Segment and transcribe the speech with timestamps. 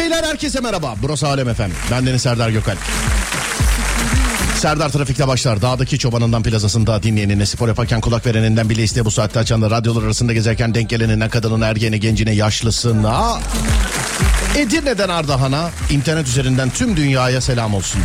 [0.00, 0.94] beyler herkese merhaba.
[1.02, 1.70] Burası Alem Efem.
[1.90, 2.76] Ben Deniz Serdar Gökal.
[4.56, 5.62] Serdar Trafik'te başlar.
[5.62, 10.32] Dağdaki çobanından plazasında dinleyenine, spor yaparken kulak vereninden bile iste bu saatte açanla radyolar arasında
[10.32, 13.38] gezerken denk gelenine, kadının, ergene, gencine, yaşlısına...
[14.56, 18.00] Edirne'den Ardahan'a, internet üzerinden tüm dünyaya selam olsun.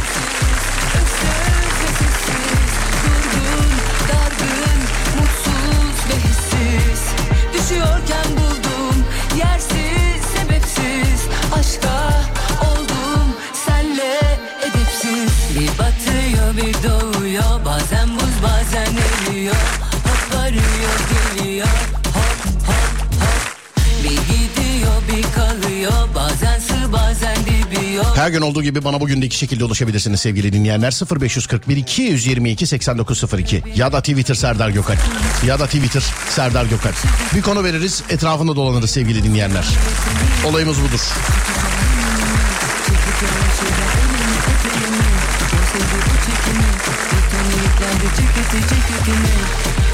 [28.25, 30.99] Her gün olduğu gibi bana bugün de iki şekilde ulaşabilirsiniz sevgili dinleyenler.
[31.21, 34.97] 0541 222 8902 ya da Twitter Serdar Gökal
[35.47, 36.91] ya da Twitter Serdar Gökal.
[37.35, 39.65] Bir konu veririz etrafında dolanırız sevgili dinleyenler.
[40.45, 40.99] Olayımız budur.
[49.77, 49.84] Bana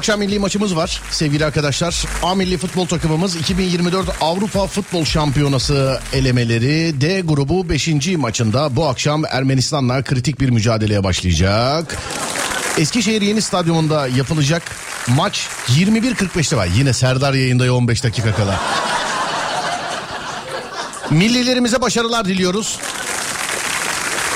[0.00, 2.04] akşam milli maçımız var sevgili arkadaşlar.
[2.22, 7.88] A milli futbol takımımız 2024 Avrupa Futbol Şampiyonası elemeleri D grubu 5.
[8.16, 11.96] maçında bu akşam Ermenistan'la kritik bir mücadeleye başlayacak.
[12.78, 14.62] Eskişehir Yeni Stadyumunda yapılacak
[15.08, 16.68] maç 21.45'te var.
[16.76, 18.60] Yine Serdar yayında 15 dakika kala.
[21.10, 22.78] Millilerimize başarılar diliyoruz.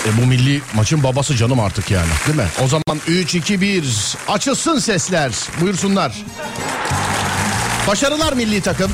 [0.07, 2.47] E bu milli maçın babası canım artık yani değil mi?
[2.65, 3.85] O zaman 3 2 1
[4.29, 5.33] açılsın sesler.
[5.61, 6.25] Buyursunlar.
[7.89, 8.91] Başarılar milli takım.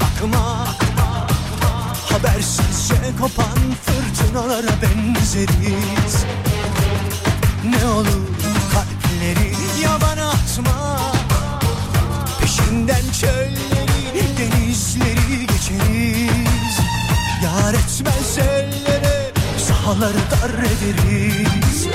[0.00, 0.66] Bakma.
[2.10, 6.24] Habersizce kopan fırtınalara benzeriz.
[7.64, 8.26] Ne olur
[8.72, 11.00] kalpleri yabana atma.
[12.40, 16.78] Peşinden çölleri denizleri geçeriz.
[17.44, 21.86] Yar etmez ellere sahaları dar ederiz.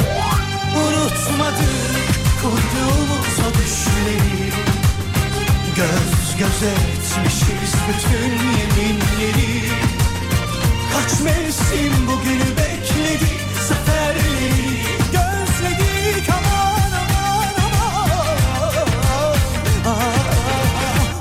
[0.75, 1.99] Unutmadık
[2.41, 4.49] kurduğumuz o düşleri
[5.79, 9.63] Göz göze etmişiz bütün yeminleri.
[10.93, 13.31] Kaç mevsim bugünü bekledi
[13.67, 14.81] Zaferleri
[15.11, 19.37] gözledik aman aman aman.
[19.87, 20.13] Ah,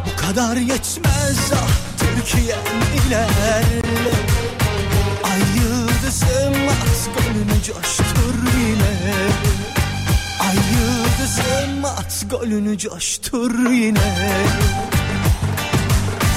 [0.06, 1.68] Bu kadar yetmez ah
[1.98, 2.58] Türkiye'm
[3.06, 4.14] ilerle
[5.24, 9.28] Ay yıldızım at gönlünü coştur yine
[11.98, 14.14] at golünü coştur yine.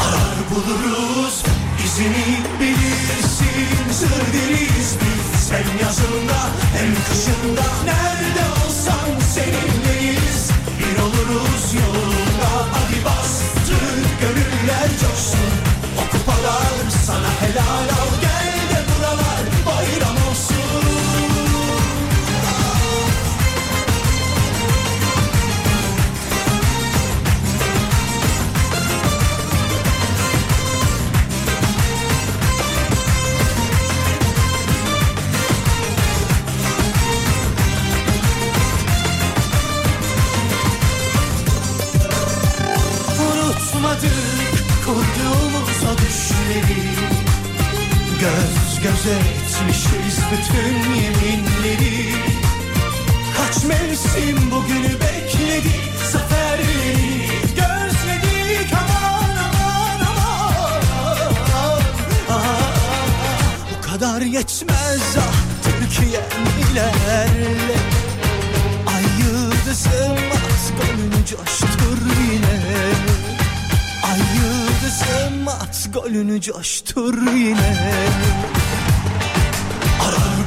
[0.04, 1.44] Arar buluruz
[1.86, 3.92] izini bilirsin.
[3.92, 6.40] Sır deriz biz hem yazında
[6.78, 7.66] hem kışında.
[7.86, 10.50] Nerede olsam seninleyiz.
[10.80, 15.52] Bir oluruz yolunda hadi bastır Gönüller coşsun.
[15.98, 18.01] O kupalar sana helal
[49.04, 52.14] göze etmişiz bütün yeminleri.
[53.38, 55.76] Kaç mevsim bugünü bekledi
[56.12, 58.74] Zaferleri gözledik.
[58.74, 60.02] Aman aman
[62.30, 62.62] aman.
[63.72, 67.78] Bu kadar yetmez ah Türkiye'm ilerle
[68.88, 71.98] Ay yıldızım at golünü coştur
[72.32, 72.60] yine.
[74.04, 78.02] Ay yıldızım at golünü coştur yine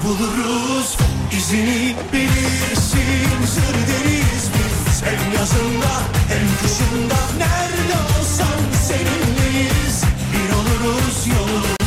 [0.05, 0.97] buluruz.
[1.39, 3.47] İzini bilirsin.
[3.55, 5.93] Zır deriz biz hem yazında
[6.29, 7.19] hem kışında.
[7.39, 8.59] Nerede olsan
[8.89, 10.03] seninleyiz.
[10.33, 11.84] Bir oluruz yolunda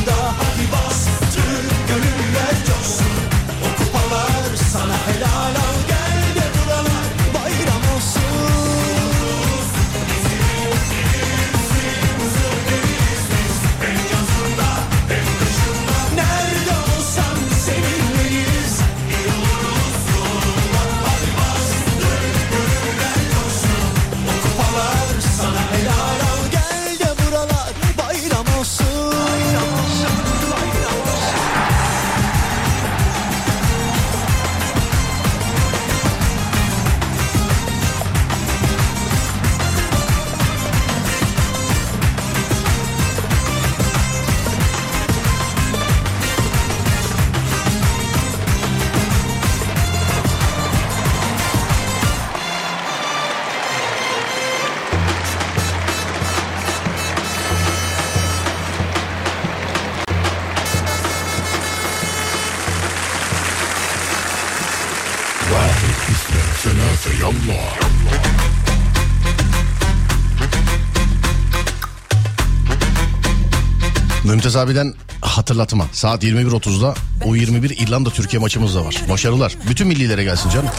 [74.57, 75.85] abiden hatırlatma.
[75.91, 78.95] Saat 21.30'da U21 İrlanda Türkiye maçımız da var.
[79.09, 79.55] Başarılar.
[79.69, 80.69] Bütün millilere gelsin canım.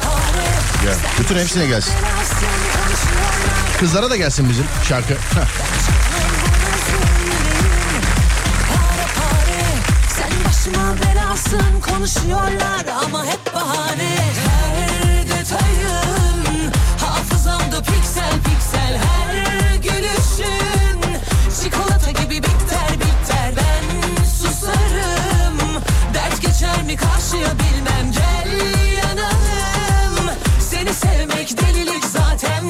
[0.83, 0.95] Gel.
[1.21, 1.93] Bütün hepsine gelsin.
[3.81, 5.15] Kızlara da gelsin bizim şarkı.
[10.69, 21.01] Belasın konuşuyorlar ama hep bahane Her detayın hafızamda piksel piksel Her gülüşün
[21.63, 22.98] çikolata gibi bitter
[26.89, 28.53] mi karşıya bilmem Gel
[28.97, 30.31] yanalım
[30.61, 32.65] seni sevmek delilik zaten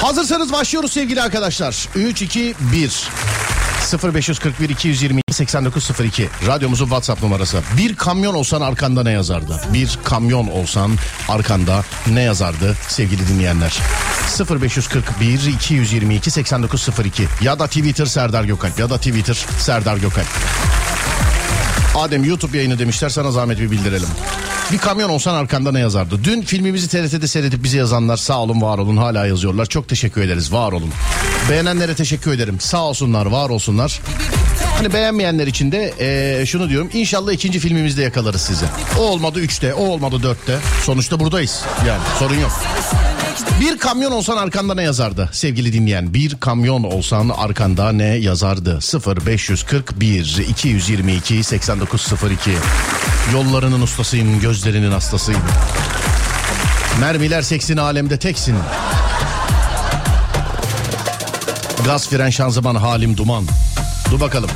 [0.00, 1.88] Hazırsanız başlıyoruz sevgili arkadaşlar.
[1.94, 3.08] 3, 2, 1.
[4.14, 7.62] 0541 220 8902 radyomuzun WhatsApp numarası.
[7.76, 9.60] Bir kamyon olsan arkanda ne yazardı?
[9.72, 10.96] Bir kamyon olsan
[11.28, 13.78] arkanda ne yazardı sevgili dinleyenler?
[14.60, 20.28] 0541 222 8902 ya da Twitter Serdar Gökalp ya da Twitter Serdar Gökalp.
[21.96, 24.08] Adem YouTube yayını demişler sana zahmet bir bildirelim.
[24.72, 26.24] Bir kamyon olsan arkanda ne yazardı?
[26.24, 29.66] Dün filmimizi TRT'de seyredip bize yazanlar sağ olun var olun hala yazıyorlar.
[29.66, 30.90] Çok teşekkür ederiz var olun.
[31.50, 32.60] Beğenenlere teşekkür ederim.
[32.60, 34.00] Sağ olsunlar var olsunlar.
[34.76, 36.90] Hani beğenmeyenler için de eee, şunu diyorum.
[36.92, 38.64] İnşallah ikinci filmimizde yakalarız sizi.
[38.98, 40.58] O olmadı üçte, o olmadı dörtte.
[40.84, 41.62] Sonuçta buradayız.
[41.88, 42.52] Yani sorun yok.
[43.60, 46.14] Bir kamyon olsan arkanda ne yazardı sevgili dinleyen?
[46.14, 48.78] Bir kamyon olsan arkanda ne yazardı?
[49.26, 52.50] 0541 222 8902
[53.32, 55.42] Yollarının ustasıyım, gözlerinin hastasıyım.
[57.00, 58.56] Mermiler seksin alemde teksin.
[61.84, 63.44] Gaz fren şanzıman halim duman.
[64.10, 64.50] Dur bakalım.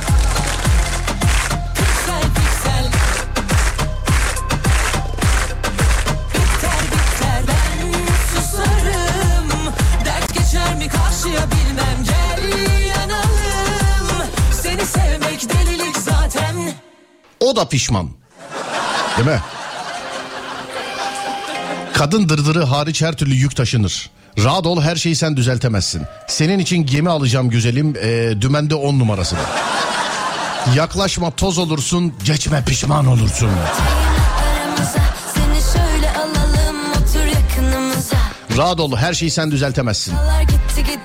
[17.51, 18.09] O da pişman.
[19.17, 19.39] Değil mi?
[21.93, 24.09] Kadın dırdırı hariç her türlü yük taşınır.
[24.43, 26.01] Rahat ol her şeyi sen düzeltemezsin.
[26.27, 29.39] Senin için gemi alacağım güzelim e, dümende on numarasını.
[30.75, 33.49] Yaklaşma toz olursun geçme pişman olursun.
[38.57, 40.13] Rahat ol her şeyi sen düzeltemezsin.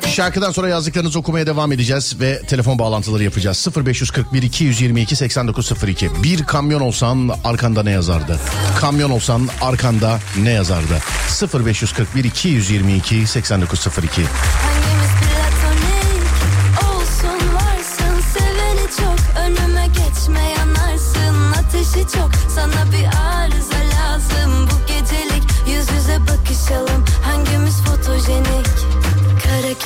[0.07, 3.67] Şarkıdan sonra yazdıklarınızı okumaya devam edeceğiz ve telefon bağlantıları yapacağız.
[3.77, 6.11] 0541 222 8902.
[6.23, 8.39] Bir kamyon olsan arkanda ne yazardı?
[8.81, 10.99] Kamyon olsan arkanda ne yazardı?
[11.65, 14.23] 0541 222 8902.
[14.23, 16.33] Hangimiz platonik
[16.83, 23.36] olsun varsın Seveni çok önüme geçme yanarsın Ateşi çok sana bir arıza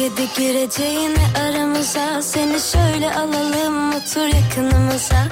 [0.00, 2.22] kedi gireceğine aramıza.
[2.22, 5.26] Seni şöyle alalım otur yakınımıza.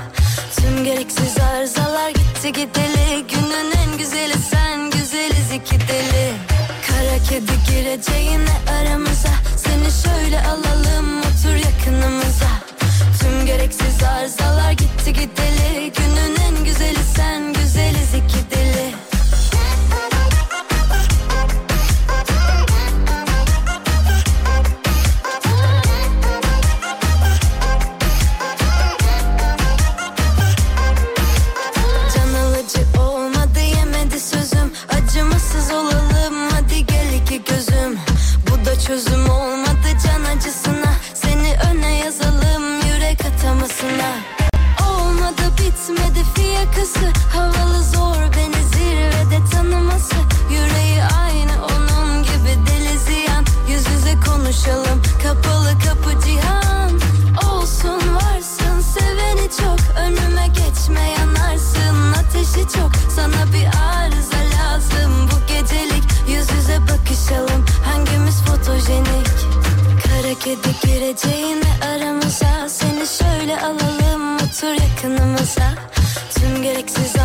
[0.56, 3.26] Tüm gereksiz arızalar gitti gideli.
[3.28, 6.32] Günün en güzeli sen güzeliz iki deli.
[6.86, 9.28] Kara kedi gireceğine aramıza.
[9.56, 12.50] Seni şöyle alalım otur yakınımıza.
[13.20, 15.92] Tüm gereksiz arızalar gitti gideli.
[15.96, 18.87] Günün en güzeli sen güzeliz iki deli
[38.88, 40.92] Çözüm olmadı can acısına.
[41.14, 44.10] Seni öne yazalım yürek atamasına.
[44.90, 47.12] Olmadı bitmedi fiyakası.
[47.32, 47.67] Havalı
[70.48, 72.68] ede gireceğine aramıza.
[72.68, 75.74] Seni şöyle alalım otur yakınımıza.
[76.34, 77.17] Tüm gereksiz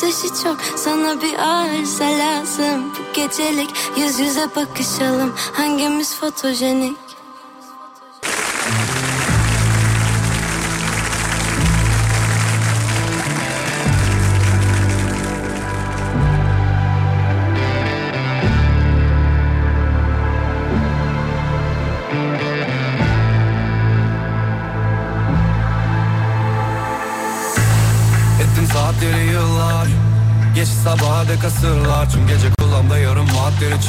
[0.00, 2.84] Ateşi çok sana bir arıza lazım.
[2.90, 5.34] Bu gecelik yüz yüze bakışalım.
[5.52, 7.09] Hangimiz fotojenik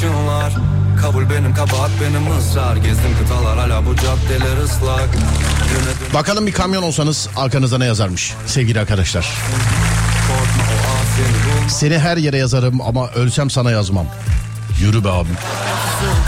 [0.02, 0.52] vaatleri çınlar
[1.00, 6.82] Kabul benim kabahat benim ısrar Gezdim kıtalar hala bu caddeler ıslak Güne Bakalım bir kamyon
[6.82, 9.26] olsanız arkanızda ne yazarmış sevgili arkadaşlar.
[11.68, 14.06] Seni her yere yazarım ama ölsem sana yazmam.
[14.80, 15.36] Yürü be abim.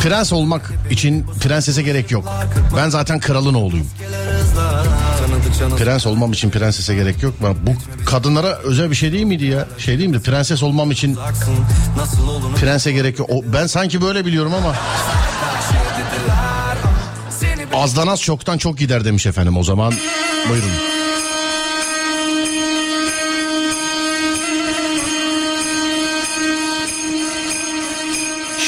[0.03, 2.33] Prens olmak için prensese gerek yok.
[2.77, 3.87] Ben zaten kralın oğluyum.
[5.79, 7.35] Prens olmam için prensese gerek yok.
[7.41, 9.67] Bu kadınlara özel bir şey değil miydi ya?
[9.79, 10.23] Şey değil miydi?
[10.23, 11.19] Prenses olmam için
[12.61, 13.31] prense gerek yok.
[13.53, 14.75] Ben sanki böyle biliyorum ama.
[17.75, 19.95] Azdan az çoktan çok gider demiş efendim o zaman.
[20.49, 20.71] Buyurun.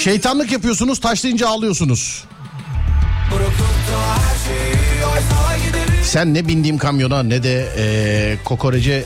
[0.05, 2.25] Şeytanlık yapıyorsunuz taşlayınca ağlıyorsunuz.
[6.07, 9.05] Sen ne bindiğim kamyona ne de eee kokorece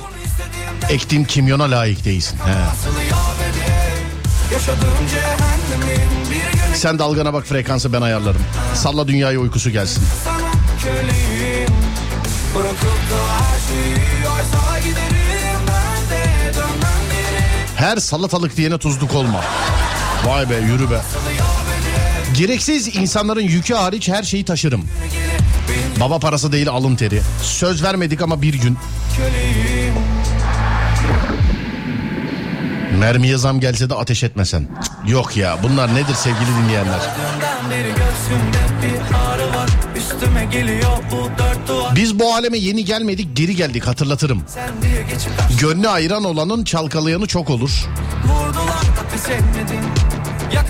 [0.89, 2.39] ektiğim kimyona layık değilsin.
[2.47, 2.87] He.
[6.75, 8.43] Sen dalgana bak frekansı ben ayarlarım.
[8.75, 10.03] Salla dünyaya uykusu gelsin.
[12.55, 15.21] her şeyi oysa giderim
[17.77, 19.45] Her salatalık diyene tuzluk olma.
[20.27, 21.01] Vay be yürü be.
[22.35, 24.85] Gereksiz insanların yükü hariç her şeyi taşırım.
[26.01, 27.23] Baba parası değil alın teri.
[27.43, 28.79] Söz vermedik ama bir gün.
[29.17, 29.95] köleyim
[32.99, 34.69] Mermiye zam gelse de ateş etmesen.
[35.07, 37.01] Yok ya bunlar nedir sevgili dinleyenler?
[41.97, 44.43] Biz bu aleme yeni gelmedik geri geldik hatırlatırım.
[45.61, 47.89] Gönlü ayıran olanın çalkalayanı çok olur.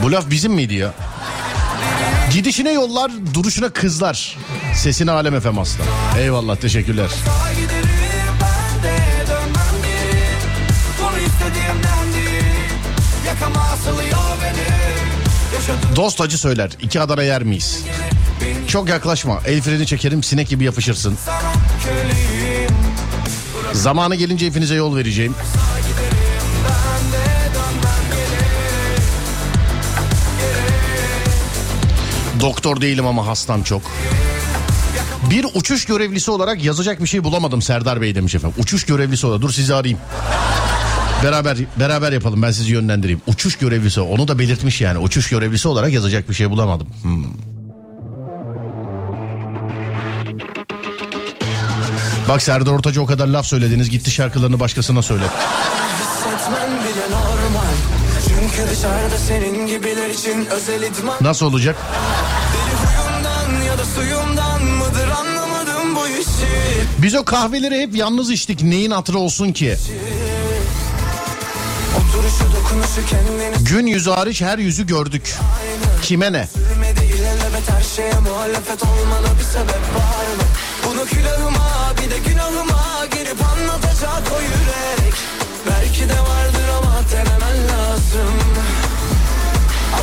[0.03, 0.95] Bu laf bizim miydi ya?
[2.33, 4.37] Gidişine yollar, duruşuna kızlar.
[4.75, 5.85] Sesini alem efem asla.
[6.19, 7.09] Eyvallah teşekkürler.
[15.97, 16.71] Dost acı söyler.
[16.81, 17.85] iki Adana yer miyiz?
[18.69, 19.41] Çok yaklaşma.
[19.47, 21.19] El freni çekerim sinek gibi yapışırsın.
[23.73, 25.35] Zamanı gelince hepinize yol vereceğim.
[32.41, 33.83] Doktor değilim ama hastam çok.
[35.31, 38.57] Bir uçuş görevlisi olarak yazacak bir şey bulamadım Serdar Bey demiş efendim.
[38.59, 39.43] Uçuş görevlisi olarak.
[39.43, 39.99] Dur sizi arayayım.
[41.25, 43.21] Beraber beraber yapalım ben sizi yönlendireyim.
[43.27, 44.99] Uçuş görevlisi onu da belirtmiş yani.
[44.99, 46.87] Uçuş görevlisi olarak yazacak bir şey bulamadım.
[47.03, 47.25] Hmm.
[52.29, 55.25] Bak Serdar Ortaç'a o kadar laf söylediniz gitti şarkılarını başkasına söyle.
[55.25, 57.11] Hissetmen bile
[67.03, 68.63] Biz o kahveleri hep yalnız içtik.
[68.63, 69.77] Neyin hatırı olsun ki?
[73.65, 75.35] Gün yüzü hariç her yüzü gördük.
[76.03, 76.49] Kime ne?
[80.87, 85.15] Bunu külahıma bir de günahıma girip anlatacak o yürek
[85.71, 88.35] Belki de vardır ama denemen lazım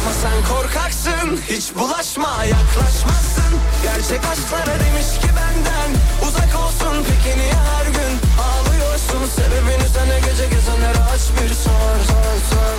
[0.07, 5.91] Ama sen korkaksın hiç bulaşma yaklaşmazsın Gerçek aşklara demiş ki benden
[6.27, 12.37] uzak olsun Peki niye her gün ağlıyorsun Sebebini sana gece gezenlere aç bir sor sor
[12.49, 12.75] sor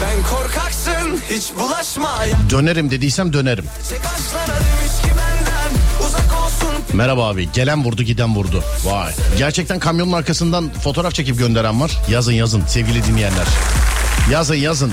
[0.00, 2.18] Sen korkaksın hiç bulaşma
[2.50, 3.64] Dönerim dediysem dönerim.
[5.04, 5.72] Benden
[6.92, 7.52] Merhaba abi.
[7.52, 8.64] Gelen vurdu giden vurdu.
[8.84, 9.12] Vay.
[9.38, 11.98] Gerçekten kamyonun arkasından fotoğraf çekip gönderen var.
[12.10, 13.46] Yazın yazın sevgili dinleyenler.
[14.30, 14.92] Yazın yazın.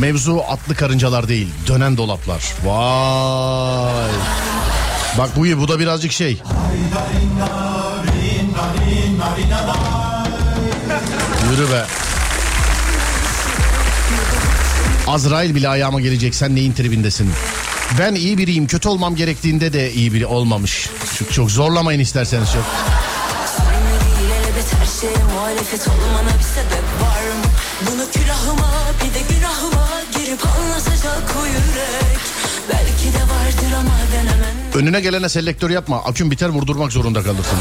[0.00, 2.42] Mevzu atlı karıncalar değil, dönen dolaplar.
[2.64, 4.10] Vay.
[5.18, 6.42] Bak bu bu da birazcık şey.
[11.50, 11.84] Yürü be.
[15.06, 17.32] Azrail bile ayağıma gelecek sen neyin tribindesin?
[17.98, 20.90] Ben iyi biriyim kötü olmam gerektiğinde de iyi biri olmamış.
[21.18, 22.62] Çok, çok zorlamayın isterseniz çok.
[22.62, 22.68] Mı?
[27.86, 28.70] Bunu külahıma
[29.04, 29.35] bir de
[34.74, 35.96] Önüne gelene selektör yapma.
[36.04, 37.58] Akün biter vurdurmak zorunda kalırsın.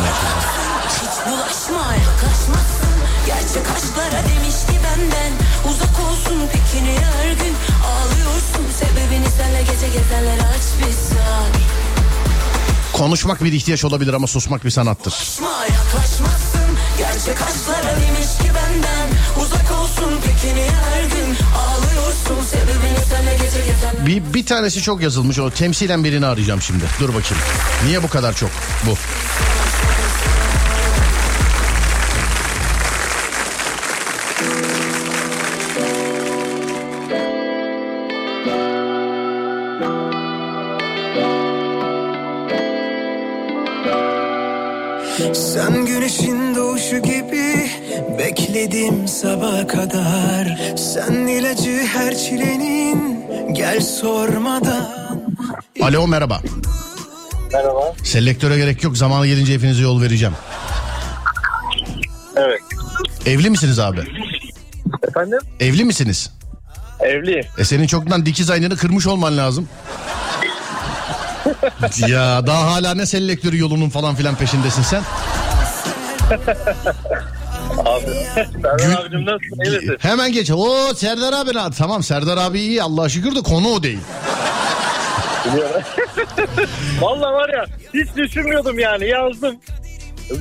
[0.89, 2.95] Hiç bulaşma yaklaşmazsın
[3.27, 5.31] Gerçek aşklara demiş ki benden.
[5.69, 7.53] Uzak olsun peki niye her gün?
[7.88, 11.51] Ağlıyorsun Sebebini senle gece gezenler aç bir sar
[12.93, 15.12] Konuşmak bir ihtiyaç olabilir ama susmak bir sanattır.
[15.12, 19.07] Yaklaşma yaklaşmazsın Gerçek aşklara demiş ki benden.
[19.45, 21.25] Uzak olsun peki niye her gün
[24.05, 25.39] Bir, bir tanesi çok yazılmış.
[25.39, 26.83] O temsilen birini arayacağım şimdi.
[27.00, 27.43] Dur bakayım.
[27.85, 28.50] Niye bu kadar çok?
[28.85, 28.96] Bu.
[45.33, 47.70] Sen güneşin doğuşu gibi
[48.20, 52.84] bekledim sabaha kadar Sen ilacı her çilenin
[53.66, 54.86] gel sormadan
[55.82, 56.42] Alo merhaba.
[57.54, 57.94] Merhaba.
[58.04, 58.98] Selektöre gerek yok.
[58.98, 60.34] Zamanı gelince hepinize yol vereceğim.
[62.36, 62.62] Evet.
[63.25, 64.01] Evli misiniz abi?
[65.08, 65.40] Efendim?
[65.60, 66.32] Evli misiniz?
[67.00, 67.46] Evliyim.
[67.58, 69.70] E senin çoktan dikiz aynını kırmış olman lazım.
[72.08, 75.04] ya daha hala ne selektörü yolunun falan filan peşindesin sen.
[78.35, 79.59] Serdar abicim nasılsın?
[79.65, 79.98] İyi misin?
[80.00, 80.51] Hemen geç.
[80.51, 81.72] O Serdar abi ne?
[81.77, 84.00] Tamam Serdar abi iyi Allah'a şükür de konu o değil.
[87.01, 89.55] Valla var ya hiç düşünmüyordum yani yazdım.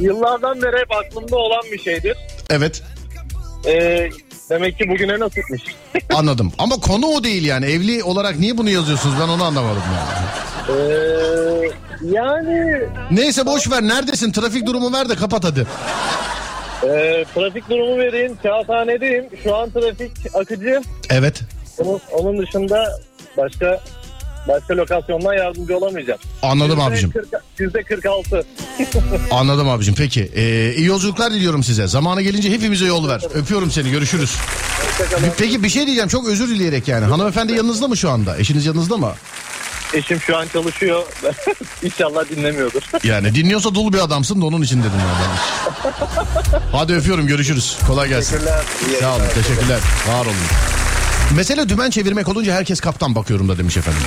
[0.00, 2.16] Yıllardan beri hep aklımda olan bir şeydir.
[2.50, 2.82] Evet
[3.66, 4.08] Ee,
[4.50, 5.62] demek ki bugüne nasipmiş.
[6.14, 6.52] anladım.
[6.58, 7.66] Ama konu o değil yani.
[7.66, 10.26] Evli olarak niye bunu yazıyorsunuz ben onu anlamadım yani.
[10.80, 11.70] Ee,
[12.02, 15.66] yani Neyse boş ver neredesin trafik durumu ver de kapat hadi.
[16.82, 18.38] E, trafik durumu vereyim.
[18.42, 19.24] Kağıthanedeyim.
[19.44, 20.82] Şu an trafik akıcı.
[21.10, 21.40] Evet
[21.78, 22.98] Onun, onun dışında
[23.36, 23.80] başka
[24.48, 26.20] başka lokasyondan yardımcı olamayacağım.
[26.42, 27.10] anladım Yüzde abicim.
[27.10, 27.26] 40
[27.58, 28.44] Yüzde 46.
[29.30, 30.30] Anladım abicim peki.
[30.34, 31.86] Ee, iyi yolculuklar diliyorum size.
[31.86, 33.20] Zamanı gelince hepimize yol ver.
[33.34, 34.36] Öpüyorum seni görüşürüz.
[35.38, 37.04] Peki bir şey diyeceğim çok özür dileyerek yani.
[37.04, 38.36] Hanımefendi yanınızda mı şu anda?
[38.38, 39.12] Eşiniz yanınızda mı?
[39.92, 41.02] Eşim şu an çalışıyor.
[41.82, 42.82] İnşallah dinlemiyordur.
[43.04, 45.38] Yani dinliyorsa dolu bir adamsın da onun için dedim yani.
[46.72, 47.76] Hadi öpüyorum görüşürüz.
[47.86, 48.30] Kolay gelsin.
[48.38, 48.62] Teşekkürler.
[48.88, 49.34] İyi Sağ olun yayınlar.
[49.34, 49.78] teşekkürler.
[50.08, 50.34] Var olun.
[51.36, 54.02] Mesele dümen çevirmek olunca herkes kaptan bakıyorum da demiş efendim.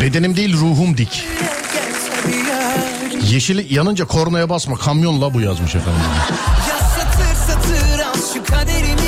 [0.00, 1.24] Bedenim değil ruhum dik.
[3.30, 6.00] Yeşil yanınca kornaya basma kamyonla bu yazmış efendim.
[6.68, 9.03] Ya satır satır al şu kaderimi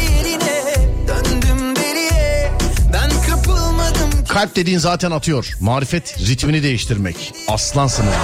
[4.36, 5.56] Kalp dediğin zaten atıyor.
[5.60, 7.32] Marifet ritmini değiştirmek.
[7.48, 8.14] Aslansınız.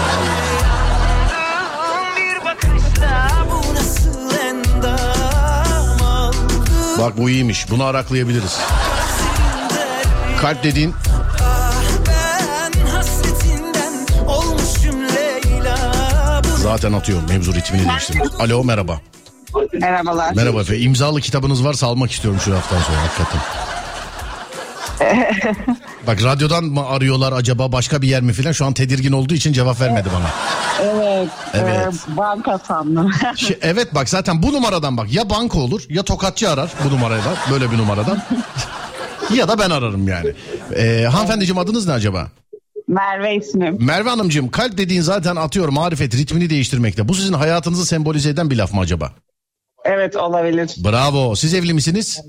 [6.98, 7.70] Bak bu iyiymiş.
[7.70, 8.58] Bunu araklayabiliriz.
[10.40, 10.94] Kalp dediğin
[16.56, 17.22] zaten atıyor.
[17.28, 18.40] Mevzu ritmini değiştirmek.
[18.40, 19.00] Alo merhaba.
[19.72, 20.34] Merhabalar.
[20.34, 20.82] Merhaba efendim.
[20.82, 23.40] İmzalı kitabınız varsa almak istiyorum şu haftadan sonra hakikaten.
[26.06, 29.52] Bak radyodan mı arıyorlar acaba başka bir yer mi filan şu an tedirgin olduğu için
[29.52, 30.30] cevap vermedi bana.
[30.82, 31.28] Evet.
[31.54, 31.94] Evet.
[32.12, 33.12] e, banka sandım.
[33.36, 37.34] Şey, evet bak zaten bu numaradan bak ya banka olur ya tokatçı arar bu numarayla
[37.50, 38.22] böyle bir numaradan.
[39.34, 40.32] ya da ben ararım yani.
[40.76, 42.28] Ee, hanımefendiciğim adınız ne acaba?
[42.88, 43.76] Merve ismim.
[43.80, 47.08] Merve Hanımcığım kalp dediğin zaten atıyor marifet ritmini değiştirmekte.
[47.08, 49.12] Bu sizin hayatınızı sembolize eden bir laf mı acaba?
[49.84, 50.74] Evet olabilir.
[50.84, 51.34] Bravo.
[51.36, 52.20] Siz evli misiniz?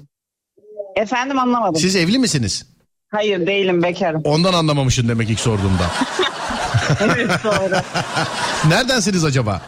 [0.95, 1.81] Efendim anlamadım.
[1.81, 2.65] Siz evli misiniz?
[3.11, 4.21] Hayır değilim bekarım.
[4.23, 5.91] Ondan anlamamışsın demek ilk sorduğumda.
[7.01, 7.75] evet doğru.
[8.69, 9.61] Neredensiniz acaba?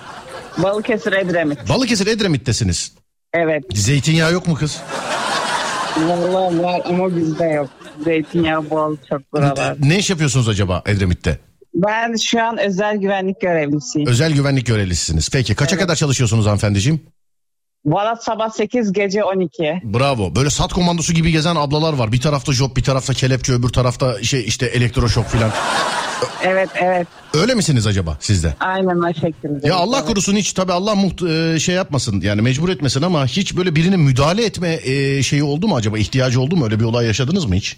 [0.57, 1.69] Balıkesir Edremit.
[1.69, 2.91] Balıkesir Edremit'tesiniz.
[3.33, 3.63] Evet.
[3.73, 4.81] Zeytinyağı yok mu kız?
[5.97, 7.69] Vallahi var ama bizde yok.
[8.03, 9.75] Zeytinyağı bol çok buralar.
[9.79, 11.39] Ne iş yapıyorsunuz acaba Edremit'te?
[11.73, 14.09] Ben şu an özel güvenlik görevlisiyim.
[14.09, 15.29] Özel güvenlik görevlisisiniz.
[15.29, 17.01] Peki kaça kadar çalışıyorsunuz hanımefendiciğim?
[17.85, 19.81] Valla sabah 8 gece 12.
[19.83, 20.35] Bravo.
[20.35, 22.11] Böyle sat komandosu gibi gezen ablalar var.
[22.11, 25.51] Bir tarafta job, bir tarafta kelepçe, öbür tarafta şey işte elektroşok filan.
[26.43, 28.55] Evet evet Öyle misiniz acaba sizde?
[28.59, 29.67] aynen o şekilde.
[29.67, 30.07] Ya Allah Evet.
[30.07, 33.97] korusun hiç tabii Allah muht e, şey yapmasın yani mecbur etmesin ama hiç böyle birine
[33.97, 37.55] müdahale etme e, şeyi oldu mu acaba ihtiyacı oldu mu öyle bir olay yaşadınız mı
[37.55, 37.77] hiç?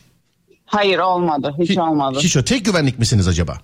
[0.65, 2.19] Hayır olmadı hiç, olmadı.
[2.21, 3.57] Hiç tek güvenlik misiniz acaba?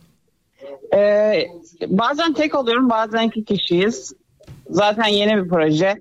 [0.96, 1.44] Ee,
[1.88, 4.14] bazen tek oluyorum bazen iki kişiyiz.
[4.70, 5.96] Zaten yeni bir proje.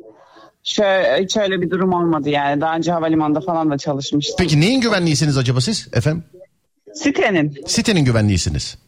[0.64, 2.61] Şöyle, hiç öyle bir durum olmadı yani.
[2.61, 4.37] Daha önce havalimanında falan da çalışmıştım.
[4.38, 6.25] Peki neyin güvenliğisiniz acaba siz efendim?
[6.94, 7.55] Sitenin.
[7.66, 8.79] Sitenin güvenliğisiniz.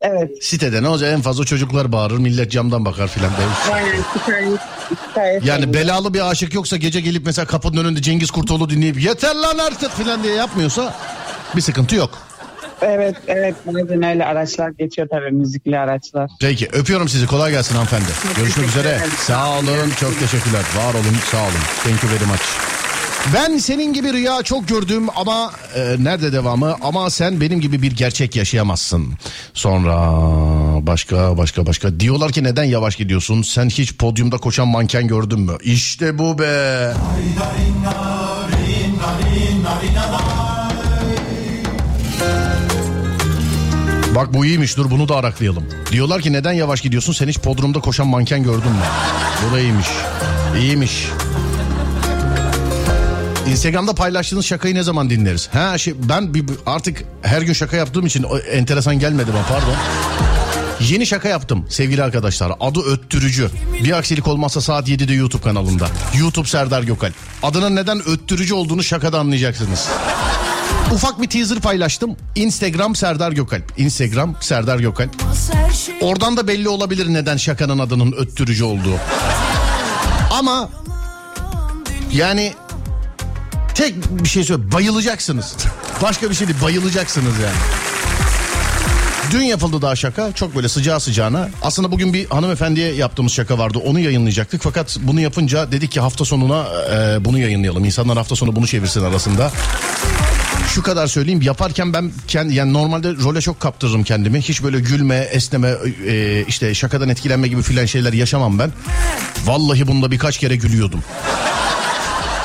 [0.00, 0.44] Evet.
[0.44, 3.30] Sitede ne olacak en fazla çocuklar bağırır millet camdan bakar filan.
[3.72, 4.02] Aynen
[5.08, 9.34] siteye Yani belalı bir aşık yoksa gece gelip mesela kapının önünde Cengiz Kurtoğlu dinleyip yeter
[9.34, 10.94] lan artık filan diye yapmıyorsa
[11.56, 12.18] bir sıkıntı yok.
[12.84, 16.30] Evet evet bazen öyle araçlar geçiyor tabii müzikli araçlar.
[16.40, 18.10] Peki öpüyorum sizi kolay gelsin hanımefendi.
[18.36, 19.00] Görüşmek üzere.
[19.18, 20.62] Sağ olun çok teşekkürler.
[20.76, 21.64] Var olun sağ olun.
[21.84, 22.42] Thank you very much.
[23.34, 27.92] Ben senin gibi rüya çok gördüm ama e, nerede devamı ama sen benim gibi bir
[27.92, 29.12] gerçek yaşayamazsın.
[29.54, 29.96] Sonra
[30.86, 35.52] başka başka başka diyorlar ki neden yavaş gidiyorsun sen hiç podyumda koşan manken gördün mü?
[35.62, 36.92] İşte bu be.
[44.14, 45.64] Bak bu iyiymiş dur bunu da araklayalım.
[45.92, 48.84] Diyorlar ki neden yavaş gidiyorsun sen hiç podrumda koşan manken gördün mü?
[49.48, 49.88] Bu da iyiymiş.
[50.58, 51.08] İyiymiş.
[53.48, 55.48] Instagram'da paylaştığınız şakayı ne zaman dinleriz?
[55.52, 59.74] Ha şey, ben bir, artık her gün şaka yaptığım için enteresan gelmedi bana pardon.
[60.80, 62.52] Yeni şaka yaptım sevgili arkadaşlar.
[62.60, 63.50] Adı Öttürücü.
[63.84, 65.88] Bir aksilik olmazsa saat 7'de YouTube kanalında.
[66.18, 67.12] YouTube Serdar Gökal.
[67.42, 69.88] Adının neden öttürücü olduğunu şakada anlayacaksınız.
[70.92, 72.16] Ufak bir teaser paylaştım.
[72.34, 73.72] Instagram Serdar Gökalp.
[73.76, 75.10] Instagram Serdar Gökalp.
[76.00, 78.96] Oradan da belli olabilir neden şakanın adının öttürücü olduğu.
[80.30, 80.68] Ama
[82.12, 82.54] yani
[83.74, 85.56] tek bir şey söyle bayılacaksınız.
[86.02, 87.56] Başka bir şey değil bayılacaksınız yani.
[89.30, 91.48] Dün yapıldı daha şaka çok böyle sıcağı sıcağına.
[91.62, 94.62] Aslında bugün bir hanımefendiye yaptığımız şaka vardı onu yayınlayacaktık.
[94.62, 97.84] Fakat bunu yapınca dedik ki hafta sonuna e, bunu yayınlayalım.
[97.84, 99.50] İnsanlar hafta sonu bunu çevirsin arasında.
[100.74, 104.40] Şu kadar söyleyeyim yaparken ben kendi yani normalde role çok kaptırırım kendimi.
[104.40, 105.74] Hiç böyle gülme, esneme,
[106.06, 108.72] e, işte şakadan etkilenme gibi filan şeyler yaşamam ben.
[109.44, 111.04] Vallahi bunda birkaç kere gülüyordum.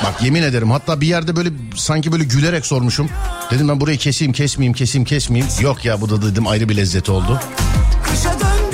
[0.04, 3.10] Bak yemin ederim hatta bir yerde böyle sanki böyle gülerek sormuşum.
[3.50, 5.54] Dedim ben burayı keseyim kesmeyeyim keseyim kesmeyeyim.
[5.60, 7.40] Yok ya bu da dedim ayrı bir lezzeti oldu.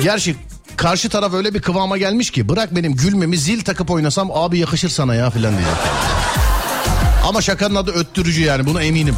[0.03, 0.35] Gerçi
[0.77, 4.89] karşı taraf öyle bir kıvama gelmiş ki bırak benim gülmemi zil takıp oynasam abi yakışır
[4.89, 5.67] sana ya filan diye.
[7.27, 9.15] Ama şakanın adı öttürücü yani buna eminim.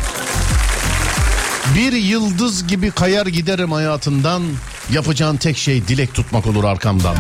[1.76, 4.44] Bir yıldız gibi kayar giderim hayatından.
[4.92, 7.16] Yapacağın tek şey dilek tutmak olur arkamdan.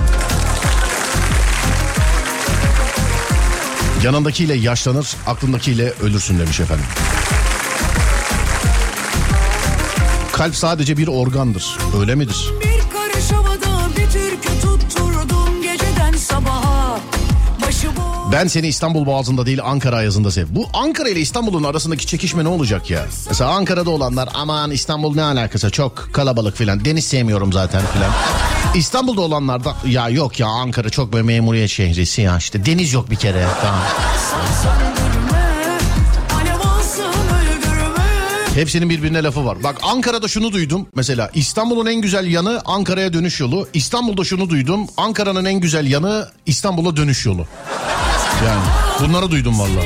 [4.03, 6.85] Yanındakiyle yaşlanır, aklındakiyle ölürsün demiş efendim.
[10.31, 11.77] Kalp sadece bir organdır.
[11.99, 12.49] Öyle midir?
[12.59, 14.58] Bir karış havada bir türkü
[18.31, 20.45] Ben seni İstanbul Boğazı'nda değil Ankara Ayazı'nda sev.
[20.49, 23.05] Bu Ankara ile İstanbul'un arasındaki çekişme ne olacak ya?
[23.29, 26.85] Mesela Ankara'da olanlar aman İstanbul ne alakası çok kalabalık filan.
[26.85, 28.11] Deniz sevmiyorum zaten filan.
[28.75, 33.09] İstanbul'da olanlar da ya yok ya Ankara çok böyle memuriyet şehrisi ya işte deniz yok
[33.09, 33.45] bir kere.
[33.61, 33.81] Tamam.
[38.59, 39.63] Hepsinin birbirine lafı var.
[39.63, 40.87] Bak Ankara'da şunu duydum.
[40.95, 43.67] Mesela İstanbul'un en güzel yanı Ankara'ya dönüş yolu.
[43.73, 44.87] İstanbul'da şunu duydum.
[44.97, 47.47] Ankara'nın en güzel yanı İstanbul'a dönüş yolu.
[48.45, 48.61] Yani
[48.99, 49.55] bunları duydum.
[49.59, 49.83] Ya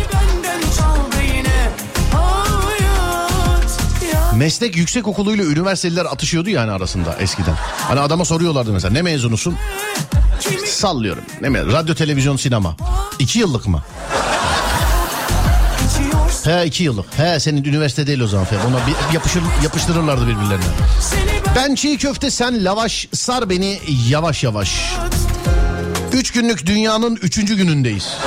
[4.38, 7.56] Meslek yüksek okuluyla üniversiteliler atışıyordu yani arasında eskiden.
[7.88, 9.56] Hani adama soruyorlardı mesela ne mezunusun?
[10.66, 11.24] Sallıyorum.
[11.42, 12.76] Ne me Radyo, televizyon, sinema.
[13.20, 13.84] İki yıllık mı?
[16.44, 17.20] He iki yıllık.
[17.20, 18.46] He senin üniversite değil o zaman.
[18.46, 18.56] Fe.
[18.58, 20.64] Ona bir yapışır, yapıştırırlardı birbirlerine.
[21.56, 23.80] Ben çiğ köfte sen lavaş sar beni
[24.10, 24.94] yavaş yavaş.
[26.14, 28.18] Üç günlük dünyanın üçüncü günündeyiz.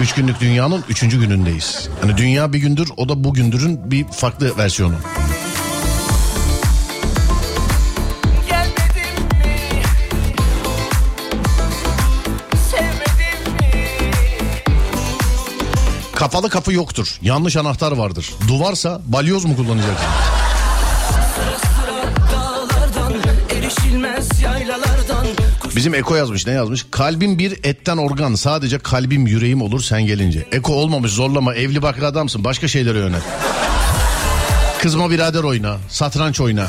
[0.00, 1.88] Üç günlük dünyanın üçüncü günündeyiz.
[2.00, 4.94] Hani dünya bir gündür o da bugündürün bir farklı versiyonu.
[16.20, 17.18] Kapalı kapı yoktur.
[17.22, 18.30] Yanlış anahtar vardır.
[18.48, 20.06] Duvarsa balyoz mu kullanacaksın?
[25.76, 26.86] Bizim Eko yazmış ne yazmış?
[26.90, 30.46] Kalbim bir etten organ sadece kalbim yüreğim olur sen gelince.
[30.52, 33.22] Eko olmamış zorlama evli bakır adamsın başka şeylere yönel.
[34.78, 36.66] Kızma birader oyna satranç oyna.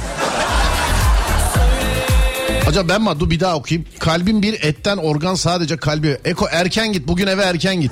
[2.67, 3.09] Acaba ben mi?
[3.19, 3.87] Dur bir daha okuyayım.
[3.99, 6.17] Kalbin bir etten organ sadece kalbi.
[6.25, 7.07] Eko erken git.
[7.07, 7.91] Bugün eve erken git.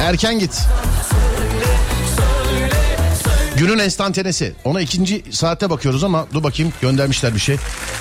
[0.00, 0.62] Erken git.
[3.56, 4.52] Günün enstantanesi.
[4.64, 7.56] Ona ikinci saate bakıyoruz ama dur bakayım göndermişler bir şey.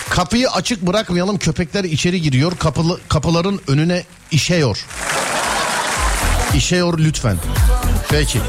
[0.10, 2.52] Kapıyı açık bırakmayalım köpekler içeri giriyor.
[2.60, 4.86] Kapılı, kapıların önüne işeyor.
[6.56, 7.38] İşeyor lütfen.
[8.10, 8.40] Peki.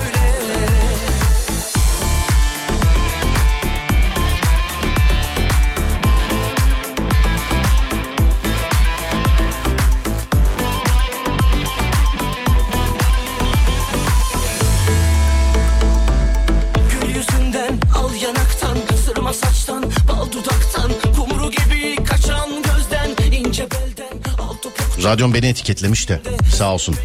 [25.04, 26.20] Radyon beni etiketlemiş de
[26.56, 26.96] sağ olsun.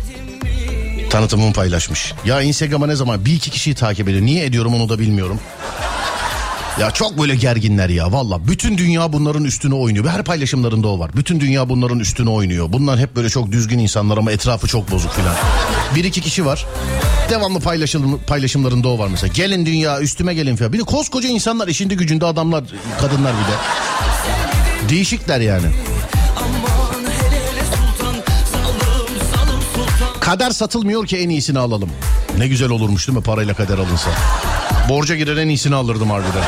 [1.09, 2.13] Tanıtımımı paylaşmış.
[2.25, 4.21] Ya Instagram'a ne zaman bir iki kişiyi takip ediyor.
[4.25, 5.39] Niye ediyorum onu da bilmiyorum.
[6.79, 8.47] Ya çok böyle gerginler ya valla.
[8.47, 10.05] Bütün dünya bunların üstüne oynuyor.
[10.05, 11.11] Her paylaşımlarında o var.
[11.15, 12.67] Bütün dünya bunların üstüne oynuyor.
[12.69, 15.35] Bunlar hep böyle çok düzgün insanlar ama etrafı çok bozuk filan.
[15.95, 16.65] Bir iki kişi var.
[17.29, 19.33] Devamlı paylaşım, paylaşımlarında o var mesela.
[19.33, 20.73] Gelin dünya üstüme gelin falan.
[20.73, 22.63] Bir de koskoca insanlar işinde gücünde adamlar
[23.01, 23.57] kadınlar bir de.
[24.89, 25.67] Değişikler yani.
[30.25, 31.89] Kader satılmıyor ki en iyisini alalım.
[32.37, 34.09] Ne güzel olurmuş değil mi parayla kader alınsa.
[34.89, 36.43] Borca girer en iyisini alırdım harbiden.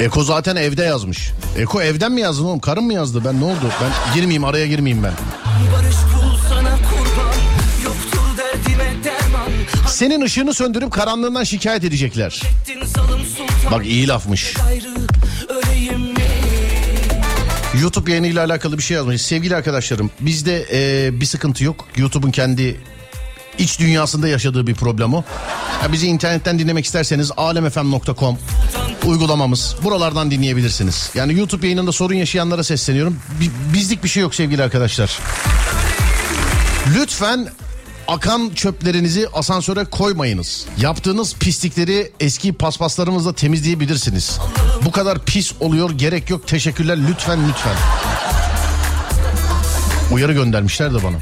[0.00, 1.32] Eko zaten evde yazmış.
[1.58, 2.60] Eko evden mi yazdın oğlum?
[2.60, 3.22] Karın mı yazdı?
[3.24, 3.72] Ben ne oldu?
[3.82, 5.12] Ben girmeyeyim araya girmeyeyim ben.
[9.88, 12.42] Senin ışığını söndürüp karanlığından şikayet edecekler.
[13.70, 14.54] Bak iyi lafmış.
[14.54, 14.93] Gayrı
[17.84, 19.22] YouTube yayınıyla alakalı bir şey yazmış.
[19.22, 21.86] Sevgili arkadaşlarım bizde e, bir sıkıntı yok.
[21.96, 22.80] YouTube'un kendi
[23.58, 25.24] iç dünyasında yaşadığı bir problem o.
[25.82, 28.38] Ya bizi internetten dinlemek isterseniz alemfm.com
[29.06, 29.76] uygulamamız.
[29.84, 31.10] Buralardan dinleyebilirsiniz.
[31.14, 33.16] Yani YouTube yayınında sorun yaşayanlara sesleniyorum.
[33.40, 35.18] Bi- bizlik bir şey yok sevgili arkadaşlar.
[36.96, 37.48] Lütfen
[38.08, 40.66] akan çöplerinizi asansöre koymayınız.
[40.80, 44.38] Yaptığınız pislikleri eski paspaslarımızla temizleyebilirsiniz.
[44.84, 47.76] Bu kadar pis oluyor gerek yok teşekkürler lütfen lütfen.
[50.12, 51.16] Uyarı göndermişler de bana.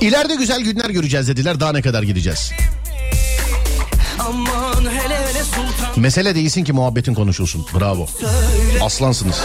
[0.00, 2.52] İleride güzel günler göreceğiz dediler daha ne kadar gideceğiz.
[5.96, 7.66] Mesele değilsin ki muhabbetin konuşulsun.
[7.80, 8.06] Bravo.
[8.82, 9.36] Aslansınız.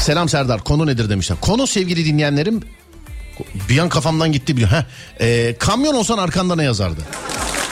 [0.00, 0.64] Selam Serdar.
[0.64, 1.38] Konu nedir demişler.
[1.40, 2.62] Konu sevgili dinleyenlerim
[3.68, 4.70] bir an kafamdan gitti biliyor.
[4.70, 4.82] Heh,
[5.20, 7.00] ee, kamyon olsan arkanda ne yazardı?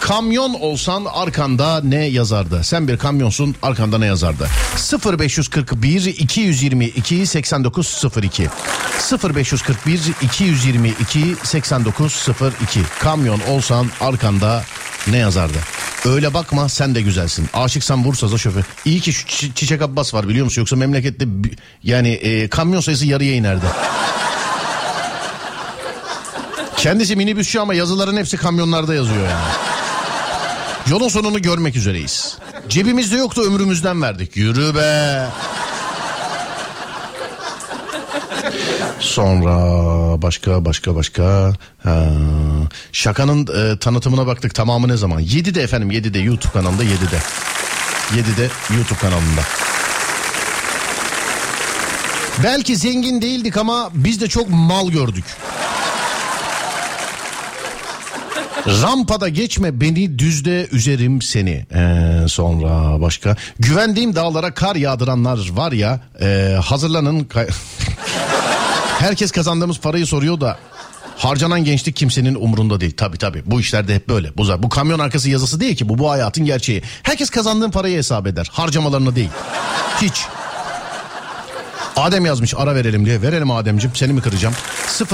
[0.00, 2.64] Kamyon olsan arkanda ne yazardı?
[2.64, 4.48] Sen bir kamyonsun arkanda ne yazardı?
[5.20, 8.48] 0541 222 8902
[9.34, 14.64] 0541 222 8902 Kamyon olsan arkanda
[15.06, 15.58] ne yazardı?
[16.04, 17.48] Öyle bakma sen de güzelsin.
[17.54, 18.62] Aşıksan Bursa'da şoför.
[18.84, 20.62] İyi ki şu Çi- Çiçek Abbas var biliyor musun?
[20.62, 21.26] Yoksa memlekette
[21.82, 23.66] yani e, kamyon sayısı yarıya inerdi.
[26.86, 29.52] Kendisi minibüsçü ama yazıların hepsi kamyonlarda yazıyor yani.
[30.90, 32.38] Yolun sonunu görmek üzereyiz.
[32.68, 34.36] Cebimizde yoktu ömrümüzden verdik.
[34.36, 35.26] Yürü be.
[39.00, 39.52] Sonra
[40.22, 42.04] başka başka başka ha.
[42.92, 47.18] şakanın e, tanıtımına baktık tamamı ne zaman 7'de efendim 7'de YouTube kanalında 7'de
[48.20, 49.42] 7'de YouTube kanalında
[52.44, 55.24] belki zengin değildik ama biz de çok mal gördük
[58.66, 61.66] Rampada geçme beni düzde üzerim seni.
[61.74, 63.36] Ee, sonra başka.
[63.58, 67.28] Güvendiğim dağlara kar yağdıranlar var ya e, hazırlanın.
[68.98, 70.58] Herkes kazandığımız parayı soruyor da
[71.16, 72.94] harcanan gençlik kimsenin umurunda değil.
[72.96, 74.36] Tabii tabii bu işlerde hep böyle.
[74.36, 76.82] Bu, bu kamyon arkası yazısı değil ki bu bu hayatın gerçeği.
[77.02, 79.30] Herkes kazandığın parayı hesap eder harcamalarını değil.
[80.02, 80.26] Hiç.
[81.96, 83.22] Adem yazmış ara verelim diye.
[83.22, 84.54] Verelim Ademcim seni mi kıracağım?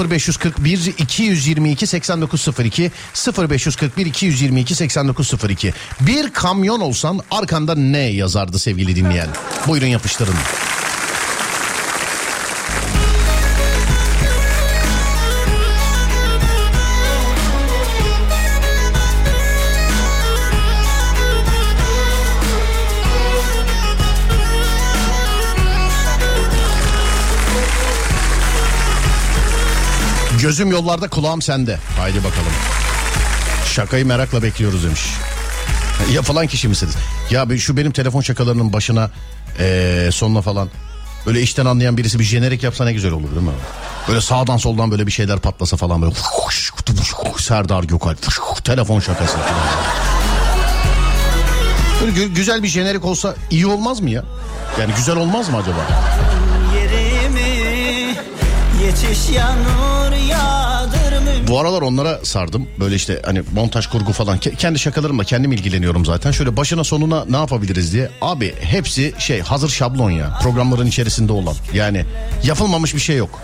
[0.09, 2.91] 0541 222 8902
[3.37, 9.27] 0541 222 8902 Bir kamyon olsan arkanda ne yazardı sevgili dinleyen?
[9.67, 10.35] Buyurun yapıştırın.
[30.43, 31.79] Gözüm yollarda kulağım sende.
[31.99, 32.51] Haydi bakalım.
[33.73, 35.01] Şakayı merakla bekliyoruz demiş.
[36.11, 36.93] Yapılan kişi misiniz?
[37.29, 39.11] Ya şu benim telefon şakalarının başına
[39.59, 40.69] eee sonuna falan
[41.25, 43.51] böyle işten anlayan birisi bir jenerik yapsa ne güzel olur değil mi?
[44.07, 46.13] Böyle sağdan soldan böyle bir şeyler patlasa falan böyle
[47.39, 48.17] Serdar Gökalp
[48.65, 49.63] telefon şakası falan.
[52.01, 54.23] Böyle gü- güzel bir jenerik olsa iyi olmaz mı ya?
[54.81, 55.79] Yani güzel olmaz mı acaba?
[56.75, 57.53] yerimi
[58.85, 60.02] Yetiş mü
[61.47, 62.67] Bu aralar onlara sardım.
[62.79, 64.37] Böyle işte hani montaj kurgu falan.
[64.37, 66.31] Ke- kendi şakalarımla kendim ilgileniyorum zaten.
[66.31, 68.09] Şöyle başına sonuna ne yapabiliriz diye.
[68.21, 70.39] Abi hepsi şey hazır şablon ya.
[70.41, 71.55] Programların içerisinde olan.
[71.73, 72.05] Yani
[72.43, 73.39] yapılmamış bir şey yok.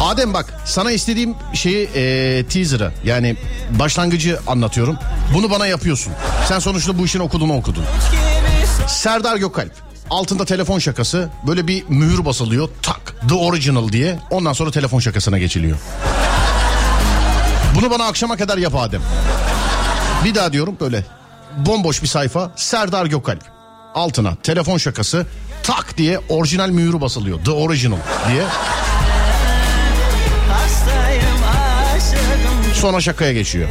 [0.00, 3.36] Adem bak sana istediğim şeyi e, teaser'ı yani
[3.70, 4.96] başlangıcı anlatıyorum.
[5.34, 6.12] Bunu bana yapıyorsun.
[6.48, 7.84] Sen sonuçta bu işin okulunu okudun.
[8.86, 9.87] Serdar Gökalp.
[10.10, 11.28] Altında telefon şakası.
[11.46, 12.68] Böyle bir mühür basılıyor.
[12.82, 13.14] Tak.
[13.28, 14.18] The Original diye.
[14.30, 15.78] Ondan sonra telefon şakasına geçiliyor.
[17.74, 19.02] Bunu bana akşama kadar yap Adem.
[20.24, 21.04] Bir daha diyorum böyle.
[21.56, 22.50] Bomboş bir sayfa.
[22.56, 23.44] Serdar Gökalp.
[23.94, 25.26] Altına telefon şakası.
[25.62, 27.44] Tak diye orijinal mühürü basılıyor.
[27.44, 28.42] The Original diye.
[32.74, 33.68] Sonra şakaya geçiyor.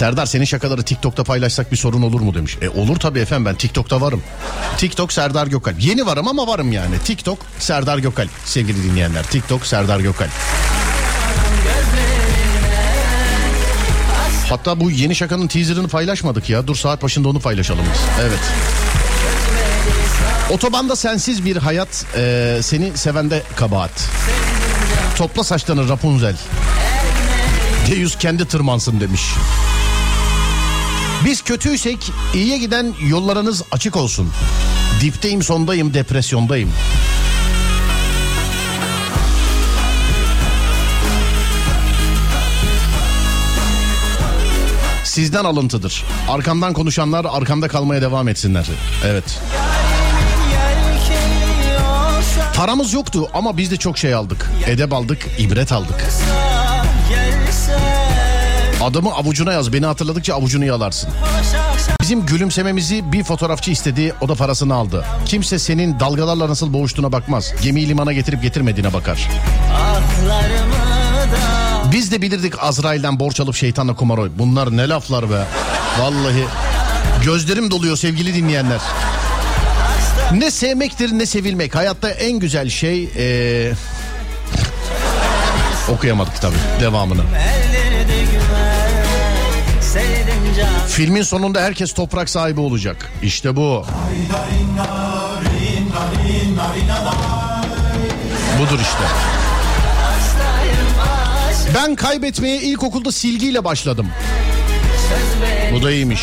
[0.00, 2.58] Serdar senin şakaları TikTok'ta paylaşsak bir sorun olur mu demiş.
[2.62, 4.22] E olur tabii efendim ben TikTok'ta varım.
[4.78, 5.82] TikTok Serdar Gökalp.
[5.82, 6.98] Yeni varım ama varım yani.
[7.04, 9.22] TikTok Serdar Gökalp sevgili dinleyenler.
[9.22, 10.30] TikTok Serdar Gökalp.
[14.48, 16.66] Hatta bu yeni şakanın teaserını paylaşmadık ya.
[16.66, 18.00] Dur saat başında onu paylaşalım biz.
[18.20, 18.40] Evet.
[20.50, 24.08] Otobanda sensiz bir hayat e, seni sevende kabahat.
[25.16, 26.36] Topla saçlarını Rapunzel.
[27.90, 29.22] Deyüz kendi tırmansın demiş.
[31.24, 34.30] Biz kötüysek iyiye giden yollarınız açık olsun.
[35.00, 36.72] Dipteyim sondayım depresyondayım.
[45.04, 46.04] Sizden alıntıdır.
[46.28, 48.66] Arkamdan konuşanlar arkamda kalmaya devam etsinler.
[49.04, 49.40] Evet.
[52.54, 54.50] Paramız yoktu ama biz de çok şey aldık.
[54.66, 56.04] Edep aldık, ibret aldık.
[58.82, 59.72] Adamı avucuna yaz.
[59.72, 61.10] Beni hatırladıkça avucunu yalarsın.
[62.02, 64.14] Bizim gülümsememizi bir fotoğrafçı istedi.
[64.20, 65.04] O da parasını aldı.
[65.26, 67.52] Kimse senin dalgalarla nasıl boğuştuğuna bakmaz.
[67.62, 69.28] Gemiyi limana getirip getirmediğine bakar.
[71.92, 74.30] Biz de bilirdik Azrail'den borç alıp şeytanla kumar oy.
[74.38, 75.44] Bunlar ne laflar be.
[76.00, 76.44] Vallahi
[77.24, 78.80] gözlerim doluyor sevgili dinleyenler.
[80.32, 81.74] Ne sevmektir ne sevilmek.
[81.74, 83.08] Hayatta en güzel şey...
[83.16, 83.72] ee,
[85.88, 87.22] Okuyamadık tabii devamını.
[90.90, 93.12] Filmin sonunda herkes toprak sahibi olacak.
[93.22, 93.86] İşte bu.
[98.60, 99.04] Budur işte.
[101.74, 104.08] Ben kaybetmeye ilkokulda silgiyle başladım.
[105.72, 106.22] Bu da iyiymiş.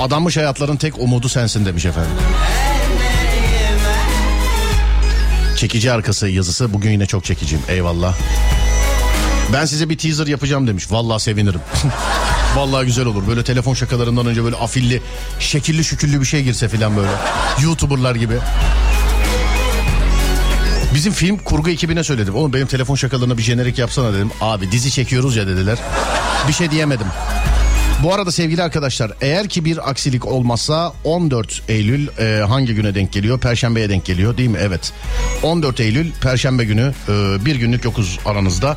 [0.00, 2.10] Adanmış hayatların tek umudu sensin demiş efendim.
[5.56, 7.64] Çekici arkası yazısı bugün yine çok çekiciyim.
[7.68, 8.14] Eyvallah.
[9.52, 10.92] Ben size bir teaser yapacağım demiş.
[10.92, 11.60] Vallahi sevinirim.
[12.56, 13.26] Vallahi güzel olur.
[13.28, 15.02] Böyle telefon şakalarından önce böyle afilli,
[15.40, 17.10] şekilli şüküllü bir şey girse filan böyle.
[17.62, 18.34] YouTuber'lar gibi.
[20.94, 22.34] Bizim film kurgu ekibine söyledim.
[22.34, 24.30] Oğlum benim telefon şakalarına bir jenerik yapsana dedim.
[24.40, 25.78] Abi dizi çekiyoruz ya dediler.
[26.48, 27.06] Bir şey diyemedim.
[28.02, 33.12] Bu arada sevgili arkadaşlar eğer ki bir aksilik olmazsa 14 Eylül e, hangi güne denk
[33.12, 33.40] geliyor?
[33.40, 34.58] Perşembeye denk geliyor değil mi?
[34.60, 34.92] Evet.
[35.42, 37.12] 14 Eylül Perşembe günü e,
[37.44, 38.76] bir günlük yokuz aranızda.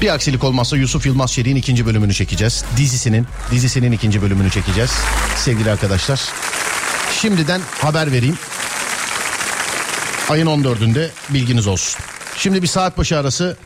[0.00, 2.64] Bir aksilik olmazsa Yusuf Yılmaz Şeri'nin ikinci bölümünü çekeceğiz.
[2.76, 4.90] Dizisinin, dizisinin ikinci bölümünü çekeceğiz
[5.36, 6.20] sevgili arkadaşlar.
[7.20, 8.38] Şimdiden haber vereyim.
[10.28, 12.02] Ayın 14'ünde bilginiz olsun.
[12.36, 13.56] Şimdi bir saat başı arası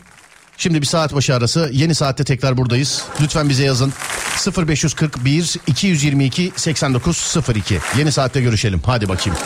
[0.58, 3.04] Şimdi bir saat başı arası yeni saatte tekrar buradayız.
[3.20, 3.92] Lütfen bize yazın
[4.56, 9.38] 0541 222 8902 yeni saatte görüşelim hadi bakayım.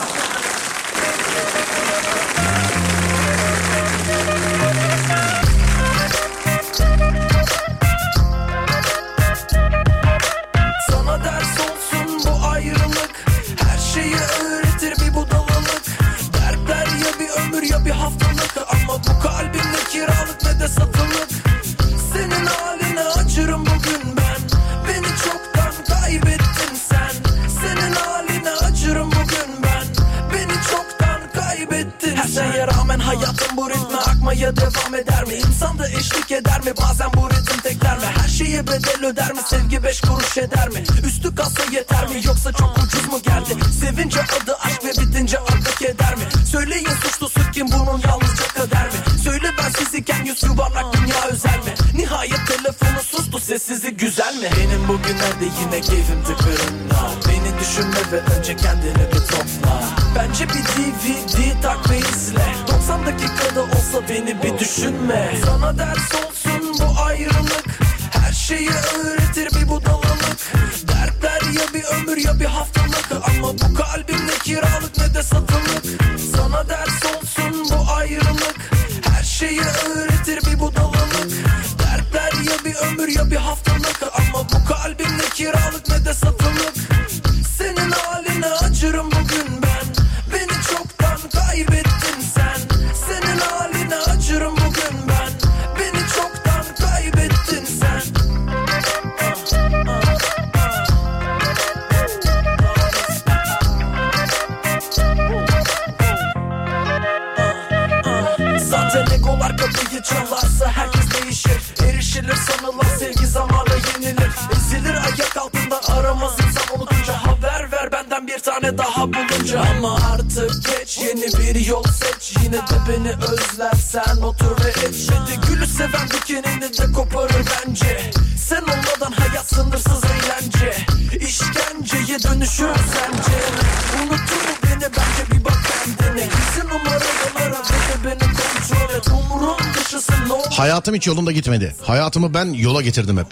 [140.63, 141.75] Hayatım hiç yolunda gitmedi.
[141.81, 143.27] Hayatımı ben yola getirdim hep.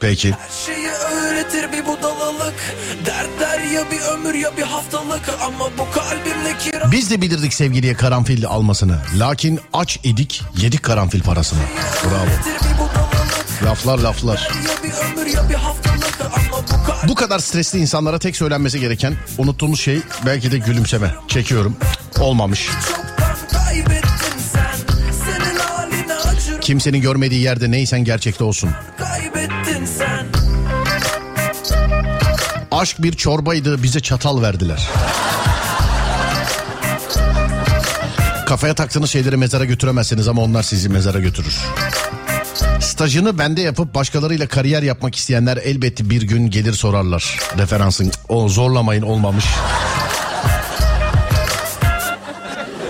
[0.00, 0.32] Peki.
[0.32, 2.54] Her şeyi öğretir bir budalalık
[3.06, 7.94] Dertler ya bir ömür ya bir haftalık Ama bu kalbimle kira Biz de bilirdik sevgiliye
[7.94, 8.98] karanfil almasını.
[9.18, 11.60] Lakin aç idik yedik karanfil parasını.
[12.04, 12.30] Bravo.
[13.70, 14.48] Laflar laflar.
[17.08, 21.14] Bu kadar stresli insanlara tek söylenmesi gereken unuttuğumuz şey belki de gülümseme.
[21.28, 21.76] Çekiyorum.
[22.20, 22.68] Olmamış.
[26.64, 28.70] Kimsenin görmediği yerde neysen gerçekte olsun.
[32.70, 34.88] Aşk bir çorbaydı bize çatal verdiler.
[38.46, 41.56] Kafaya taktığınız şeyleri mezara götüremezsiniz ama onlar sizi mezara götürür.
[42.80, 47.38] Stajını bende yapıp başkalarıyla kariyer yapmak isteyenler elbette bir gün gelir sorarlar.
[47.58, 49.44] Referansın o zorlamayın olmamış.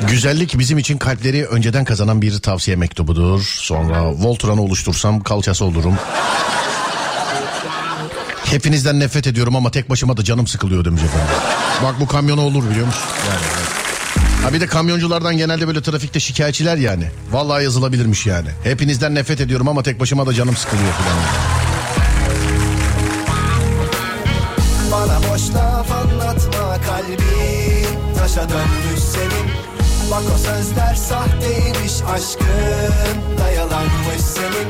[0.10, 3.42] Güzellik bizim için kalpleri önceden kazanan bir tavsiye mektubudur.
[3.42, 5.94] Sonra Voltran'ı oluştursam kalçası olurum.
[8.44, 11.34] Hepinizden nefret ediyorum ama tek başıma da canım sıkılıyor demiş efendim.
[11.82, 13.02] Bak bu kamyona olur biliyor musun?
[13.28, 13.74] Yani.
[14.44, 17.04] Ha bir de kamyonculardan genelde böyle trafikte şikayetçiler yani.
[17.30, 18.48] Vallahi yazılabilirmiş yani.
[18.64, 21.63] Hepinizden nefret ediyorum ama tek başıma da canım sıkılıyor falan.
[30.10, 34.68] Bak o sözler sahteymiş aşkın Dayalanmış senin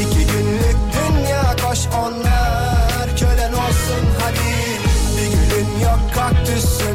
[0.00, 4.56] İki günlük dünya koş onlar Kölen olsun hadi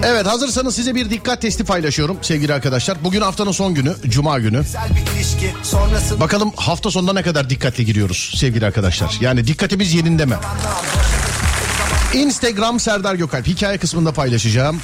[0.04, 3.04] Evet hazırsanız size bir dikkat testi paylaşıyorum sevgili arkadaşlar.
[3.04, 4.64] Bugün haftanın son günü, cuma günü.
[6.20, 9.18] Bakalım hafta sonunda ne kadar dikkatli giriyoruz sevgili arkadaşlar.
[9.22, 10.36] Yani dikkatimiz yerinde mi?
[12.14, 14.82] Instagram Serdar Gökalp hikaye kısmında paylaşacağım.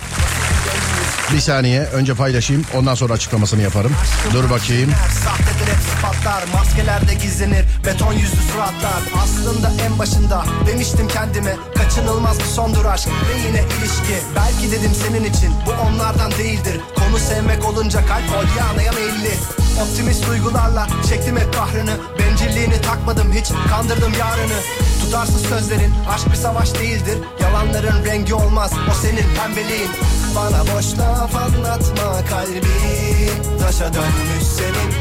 [1.33, 3.91] Bir saniye önce paylaşayım ondan sonra açıklamasını yaparım.
[4.33, 4.91] Dur bakayım.
[5.25, 12.43] Sahtedir hepsi patlar Maskelerde gizlenir beton yüzlü suratlar Aslında en başında demiştim kendime Kaçınılmaz bir
[12.43, 18.05] sondur aşk ve yine ilişki Belki dedim senin için bu onlardan değildir Konu sevmek olunca
[18.05, 19.33] kalp olyanaya meyilli
[19.81, 21.97] Optimist duygularla çektim hep kahrını
[22.37, 24.59] Bencilliğini takmadım hiç kandırdım yarını.
[25.01, 27.17] Tutarsız sözlerin aşk bir savaş değildir.
[27.41, 29.89] Yalanların rengi olmaz o senin pembeliğin.
[30.35, 33.59] Bana boş laf anlatma kalbim.
[33.61, 34.93] Taşa dönmüş senin.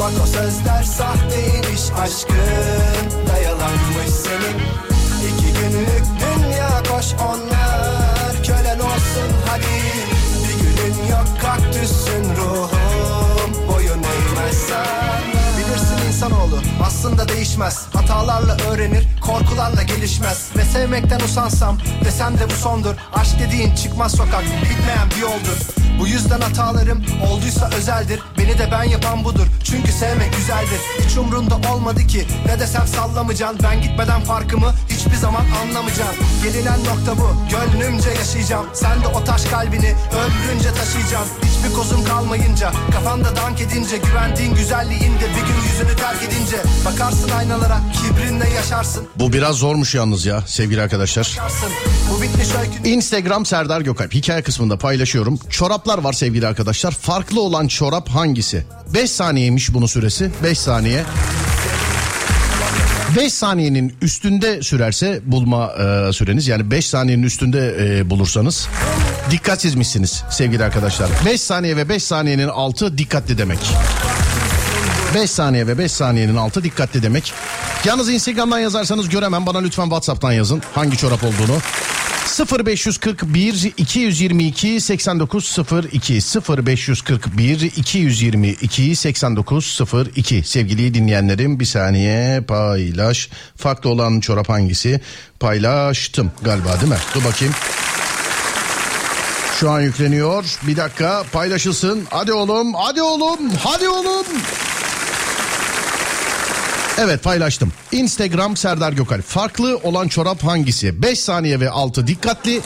[0.00, 3.28] Bak o sözler sahteymiş aşkın.
[3.28, 4.58] Dayalanmış senin.
[5.28, 8.42] İki günlük dünya koş onlar.
[8.46, 9.82] Kölen olsun hadi.
[10.44, 13.68] Bir günün yok kaktüsün ruhum.
[13.68, 15.31] Boyun eğmezsen
[16.22, 16.60] insanoğlu.
[16.84, 17.86] Aslında değişmez.
[17.92, 20.50] Hatalarla öğrenir korkularla gelişmez.
[20.56, 22.94] Ve sevmekten usansam desem de bu sondur.
[23.12, 25.58] Aşk dediğin çıkmaz sokak bitmeyen bir yoldur.
[26.00, 28.20] Bu yüzden hatalarım olduysa özeldir.
[28.38, 29.46] Beni de ben yapan budur.
[29.64, 30.80] Çünkü sevmek güzeldir.
[31.00, 32.26] Hiç umrunda olmadı ki.
[32.46, 37.36] Ne desem sallamayacaksın Ben gitmeden farkımı hiçbir zaman anlamayacaksın Gelinen nokta bu.
[37.50, 38.66] Gönlümce yaşayacağım.
[38.72, 45.04] Sen de o taş kalbini ömrünce taşıyacaksın Hiçbir kozun kalmayınca kafanda dank edince Güvendiğin güzelliğinde
[45.20, 50.82] bir gün yüzünü terk edince Bakarsın aynalara kibrinle yaşarsın Bu biraz zormuş yalnız ya sevgili
[50.82, 51.38] arkadaşlar.
[52.84, 55.38] Instagram Serdar Gökalp hikaye kısmında paylaşıyorum.
[55.50, 56.92] Çoraplar var sevgili arkadaşlar.
[56.92, 58.66] Farklı olan çorap hangisi?
[58.94, 60.30] 5 saniyeymiş bunun süresi.
[60.44, 61.04] 5 saniye.
[63.16, 68.68] 5 saniyenin üstünde sürerse bulma e, süreniz yani 5 saniyenin üstünde e, bulursanız
[69.30, 71.10] dikkatsizmişsiniz sevgili arkadaşlar.
[71.26, 73.58] 5 saniye ve 5 saniyenin altı dikkatli demek.
[75.14, 77.32] 5 saniye ve 5 saniyenin altı dikkatli demek.
[77.84, 79.46] Yalnız Instagram'dan yazarsanız göremem.
[79.46, 81.58] Bana lütfen WhatsApp'tan yazın hangi çorap olduğunu.
[82.66, 86.20] 0541 222 8902
[86.66, 95.00] 0541 222 8902 sevgili dinleyenlerim bir saniye paylaş farklı olan çorap hangisi
[95.40, 97.54] paylaştım galiba değil mi dur bakayım
[99.62, 104.26] şu an yükleniyor bir dakika paylaşılsın hadi oğlum hadi oğlum hadi oğlum
[106.98, 107.72] Evet paylaştım.
[107.92, 109.22] Instagram Serdar Gökal.
[109.22, 111.02] Farklı olan çorap hangisi?
[111.02, 112.60] 5 saniye ve altı dikkatli.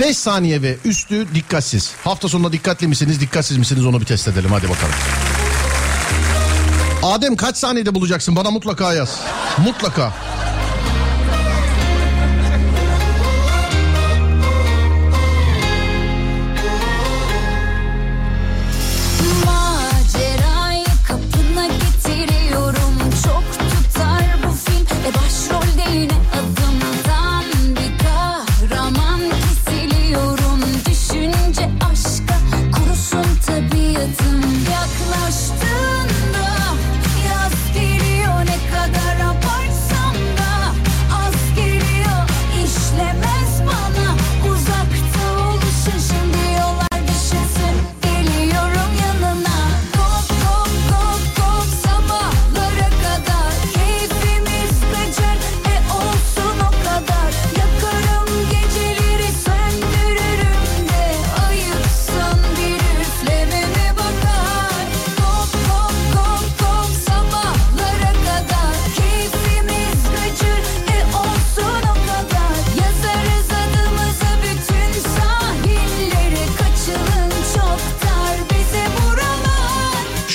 [0.00, 1.92] 5 saniye ve üstü dikkatsiz.
[2.04, 4.94] Hafta sonunda dikkatli misiniz, dikkatsiz misiniz onu bir test edelim hadi bakalım.
[7.02, 8.36] Adem kaç saniyede bulacaksın?
[8.36, 9.20] Bana mutlaka yaz.
[9.58, 10.12] Mutlaka.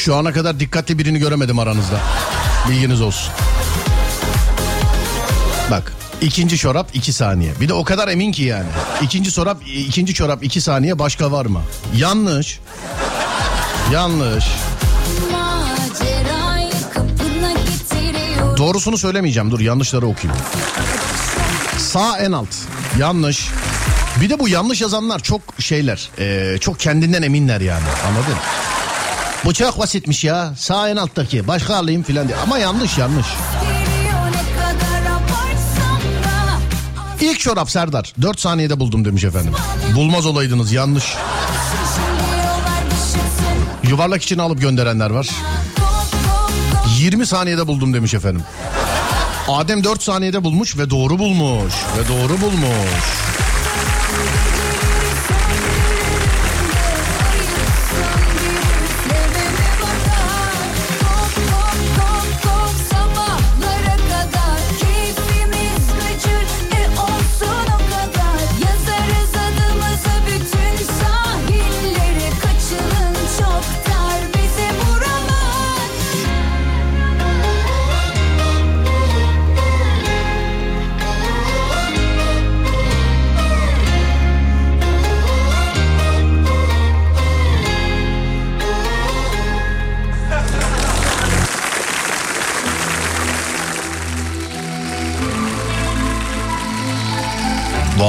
[0.05, 1.99] Şu ana kadar dikkatli birini göremedim aranızda.
[2.69, 3.33] Bilginiz olsun.
[5.71, 7.51] Bak ikinci çorap 2 saniye.
[7.61, 8.67] Bir de o kadar emin ki yani.
[9.01, 11.61] İkinci çorap ikinci çorap 2 saniye başka var mı?
[11.97, 12.59] Yanlış.
[13.93, 14.45] Yanlış.
[18.57, 19.51] Doğrusunu söylemeyeceğim.
[19.51, 20.43] Dur yanlışları okuyayım.
[21.77, 22.55] Sağ en alt.
[22.99, 23.47] Yanlış.
[24.21, 26.09] Bir de bu yanlış yazanlar çok şeyler.
[26.19, 27.85] eee, çok kendinden eminler yani.
[28.07, 28.35] Anladın?
[29.45, 30.53] Bu çok basitmiş ya.
[30.57, 31.47] Sağ en alttaki.
[31.47, 32.37] Başka alayım filan diye.
[32.37, 33.25] Ama yanlış yanlış.
[37.21, 38.13] İlk çorap Serdar.
[38.21, 39.53] 4 saniyede buldum demiş efendim.
[39.95, 41.03] Bulmaz olaydınız yanlış.
[43.83, 45.27] Yuvarlak içine alıp gönderenler var.
[45.75, 48.43] Kop kop kop 20 saniyede buldum demiş efendim.
[49.47, 51.73] Adem 4 saniyede bulmuş ve doğru bulmuş.
[51.97, 53.34] Ve doğru bulmuş.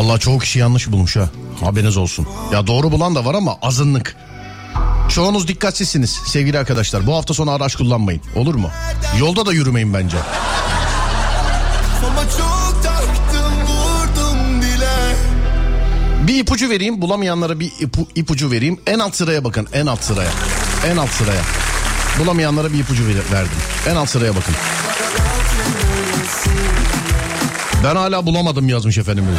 [0.07, 1.29] Vallahi çoğu kişi yanlış bulmuş ha.
[1.61, 2.27] Haberiniz olsun.
[2.53, 4.17] Ya doğru bulan da var ama azınlık.
[5.09, 7.07] Çoğunuz dikkatsizsiniz sevgili arkadaşlar.
[7.07, 8.21] Bu hafta sonu araç kullanmayın.
[8.37, 8.71] Olur mu?
[9.19, 10.17] Yolda da yürümeyin bence.
[16.27, 17.03] Bir ipucu vereyim.
[17.03, 18.81] Bulamayanlara bir ipu, ipucu vereyim.
[18.87, 19.69] En alt sıraya bakın.
[19.73, 20.31] En alt sıraya.
[20.93, 21.43] En alt sıraya.
[22.19, 23.59] Bulamayanlara bir ipucu ver- verdim.
[23.89, 24.55] En alt sıraya bakın.
[27.85, 29.31] Ben hala bulamadım yazmış efendimiz.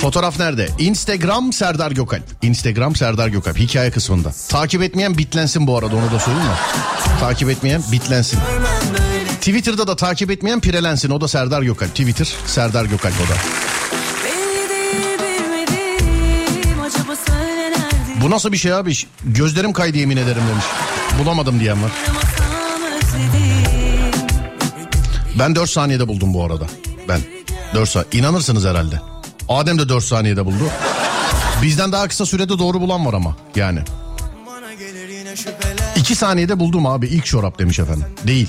[0.00, 0.68] Fotoğraf nerede?
[0.78, 2.22] Instagram Serdar Gökalp.
[2.42, 3.58] Instagram Serdar Gökalp.
[3.58, 4.32] Hikaye kısmında.
[4.48, 6.54] Takip etmeyen bitlensin bu arada onu da söyleyeyim mi?
[7.20, 8.38] Takip etmeyen bitlensin.
[9.40, 11.10] Twitter'da da takip etmeyen pirelensin.
[11.10, 11.90] O da Serdar Gökalp.
[11.90, 13.36] Twitter Serdar Gökalp o da.
[18.22, 18.92] Bu nasıl bir şey abi?
[19.24, 20.64] Gözlerim kaydı yemin ederim demiş.
[21.20, 21.90] Bulamadım diyen var.
[25.38, 26.66] Ben 4 saniyede buldum bu arada.
[27.08, 27.20] Ben
[27.74, 28.08] 4 saniye.
[28.12, 29.00] İnanırsınız herhalde.
[29.48, 30.70] Adem de 4 saniyede buldu.
[31.62, 33.80] Bizden daha kısa sürede doğru bulan var ama yani.
[34.46, 38.04] Bana gelir yine şüpheler 2 saniyede buldum abi ilk çorap demiş efendim.
[38.26, 38.48] Değil.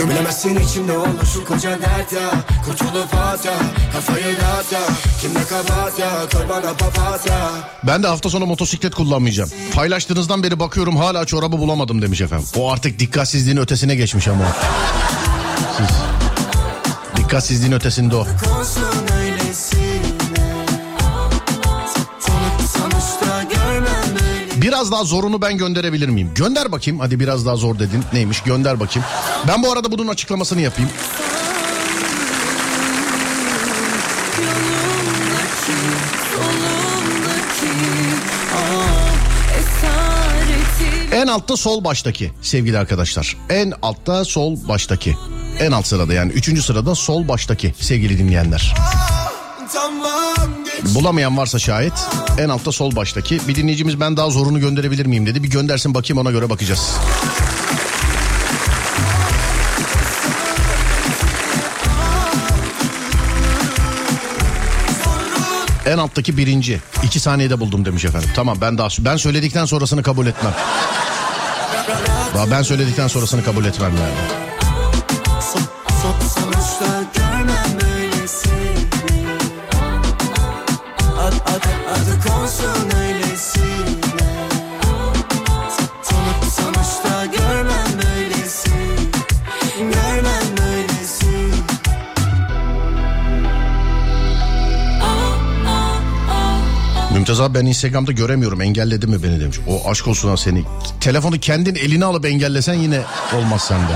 [0.00, 2.30] Bilemezsin içimde olur şu koca dert ya
[2.64, 3.52] Kurtulup at ya
[3.92, 4.80] Kafayı dağıt ya
[5.20, 7.50] Kimde kabahat ya Koy bana papatya
[7.86, 9.50] Ben de hafta sonu motosiklet kullanmayacağım.
[9.74, 12.46] Paylaştığınızdan beri bakıyorum hala çorabı bulamadım demiş efendim.
[12.56, 14.44] O artık dikkatsizliğin ötesine geçmiş ama.
[15.76, 15.96] Siz.
[17.16, 18.26] Dikkatsizliğin ötesinde o.
[24.62, 26.30] Biraz daha zorunu ben gönderebilir miyim?
[26.34, 27.00] Gönder bakayım.
[27.00, 28.04] Hadi biraz daha zor dedin.
[28.12, 28.40] Neymiş?
[28.40, 29.08] Gönder bakayım.
[29.48, 30.90] Ben bu arada bunun açıklamasını yapayım.
[38.54, 39.12] Ah,
[41.12, 43.36] En altta sol baştaki sevgili arkadaşlar.
[43.50, 45.16] En altta sol baştaki.
[45.60, 48.74] En alt sırada yani üçüncü sırada sol baştaki sevgili dinleyenler.
[48.74, 49.11] Geç
[50.94, 51.92] Bulamayan varsa şayet
[52.38, 53.40] en altta sol baştaki.
[53.48, 55.42] Bir dinleyicimiz ben daha zorunu gönderebilir miyim dedi.
[55.42, 56.96] Bir göndersin bakayım ona göre bakacağız.
[65.86, 66.80] En alttaki birinci.
[67.02, 68.30] iki saniyede buldum demiş efendim.
[68.36, 70.54] Tamam ben daha ben söyledikten sonrasını kabul etmem.
[72.50, 74.51] Ben söyledikten sonrasını kabul etmem yani.
[97.32, 99.56] Mümtaz abi ben Instagram'da göremiyorum engelledi mi beni demiş.
[99.68, 100.64] O aşk olsun ha seni.
[101.00, 103.00] Telefonu kendin eline alıp engellesen yine
[103.36, 103.92] olmaz sende.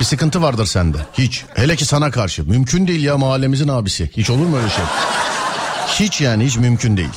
[0.00, 0.98] Bir sıkıntı vardır sende.
[1.18, 1.44] Hiç.
[1.54, 2.44] Hele ki sana karşı.
[2.44, 4.10] Mümkün değil ya mahallemizin abisi.
[4.16, 4.84] Hiç olur mu öyle şey?
[5.88, 7.08] Hiç yani hiç mümkün değil.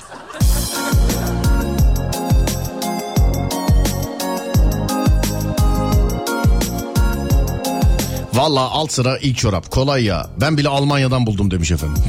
[8.34, 9.72] Valla alt sıra ilk çorap.
[9.72, 10.28] Kolay ya.
[10.42, 12.04] Ben bile Almanya'dan buldum demiş efendim.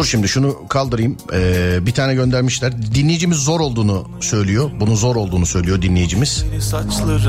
[0.00, 1.16] Dur şimdi şunu kaldırayım.
[1.32, 2.94] Ee, bir tane göndermişler.
[2.94, 4.70] Dinleyicimiz zor olduğunu söylüyor.
[4.80, 6.44] Bunun zor olduğunu söylüyor dinleyicimiz.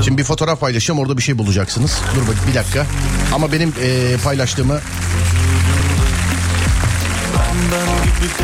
[0.04, 2.00] Şimdi bir fotoğraf paylaşacağım orada bir şey bulacaksınız.
[2.16, 2.86] Dur bak bir dakika.
[3.34, 4.80] Ama benim ee, paylaştığımı...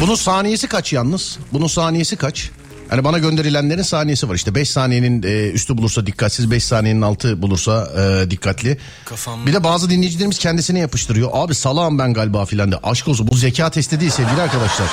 [0.01, 1.39] Bunun saniyesi kaç yalnız?
[1.53, 2.51] Bunun saniyesi kaç?
[2.91, 7.43] Hani bana gönderilenlerin saniyesi var işte 5 saniyenin e, üstü bulursa dikkatsiz 5 saniyenin altı
[7.43, 8.79] bulursa e, dikkatli.
[9.05, 11.31] Kafam- Bir de bazı dinleyicilerimiz kendisine yapıştırıyor.
[11.33, 12.77] Abi salağım ben galiba filan de.
[12.83, 14.87] Aşk olsun bu zeka testi değil sevgili arkadaşlar.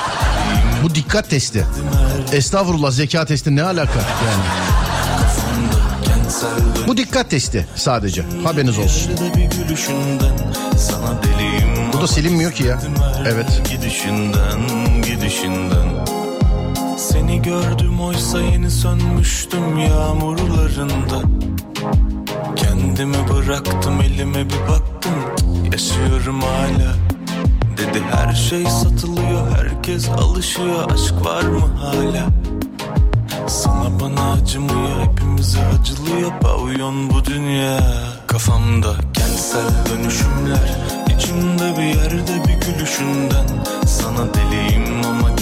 [0.83, 1.65] Bu dikkat testi.
[2.33, 4.43] Estağfurullah zeka testi ne alaka yani.
[6.87, 8.23] Bu dikkat testi sadece.
[8.43, 9.11] Haberiniz olsun.
[11.93, 12.79] Bu da silinmiyor ki ya.
[13.27, 13.61] Evet.
[13.71, 14.59] Gidişinden
[15.05, 15.87] gidişinden
[16.97, 21.21] Seni gördüm oysa yeni sönmüştüm yağmurlarında.
[22.55, 25.13] Kendimi bıraktım elime bir baktım
[25.71, 26.95] Yaşıyorum hala.
[27.77, 32.27] Dedi her şey satılıyor herkes alışıyor Aşk var mı hala?
[33.47, 37.79] Sana bana acımıyor hepimize acılıyor Pavyon bu dünya.
[38.27, 40.75] Kafamda kentsel dönüşümler
[41.17, 43.47] içimde bir yerde bir gülüşünden.
[43.85, 44.94] Sana deliyim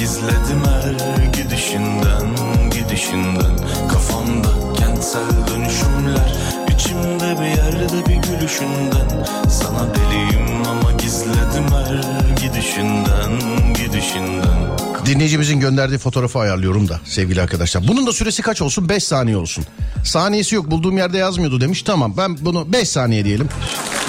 [0.03, 2.35] gizledim her gidişinden
[2.71, 3.57] Gidişinden
[3.91, 6.33] Kafamda kentsel dönüşümler
[6.75, 13.31] içimde bir yerde bir gülüşünden Sana deliyim ama gizledim her gidişinden
[13.73, 14.75] Gidişinden
[15.05, 17.87] Dinleyicimizin gönderdiği fotoğrafı ayarlıyorum da sevgili arkadaşlar.
[17.87, 18.89] Bunun da süresi kaç olsun?
[18.89, 19.65] 5 saniye olsun.
[20.05, 21.83] Saniyesi yok bulduğum yerde yazmıyordu demiş.
[21.83, 23.49] Tamam ben bunu 5 saniye diyelim.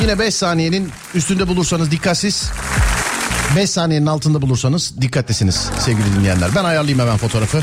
[0.00, 2.50] Yine 5 saniyenin üstünde bulursanız dikkatsiz.
[3.56, 6.50] 5 saniyenin altında bulursanız dikkatlisiniz sevgili dinleyenler.
[6.56, 7.62] Ben ayarlayayım hemen fotoğrafı.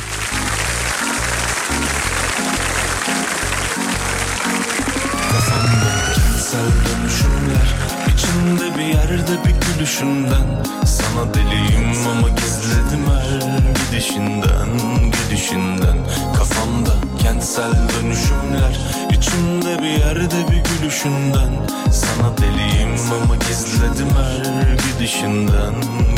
[9.81, 13.41] Gülüşünden Sana deliyim ama gizledim her
[13.73, 14.69] gidişinden
[15.11, 15.97] Gidişinden
[16.37, 16.91] Kafamda
[17.23, 18.79] kentsel dönüşümler
[19.21, 21.51] içimde bir yerde bir gülüşünden.
[21.91, 25.73] Sana deliyim ama gizledim her gidişinden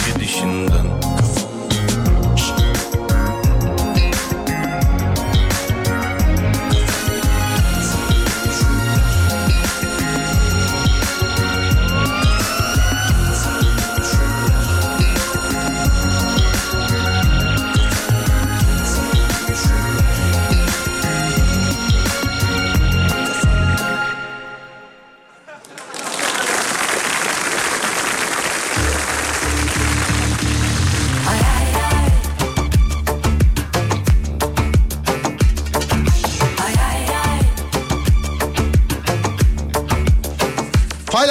[0.06, 1.53] Gidişinden I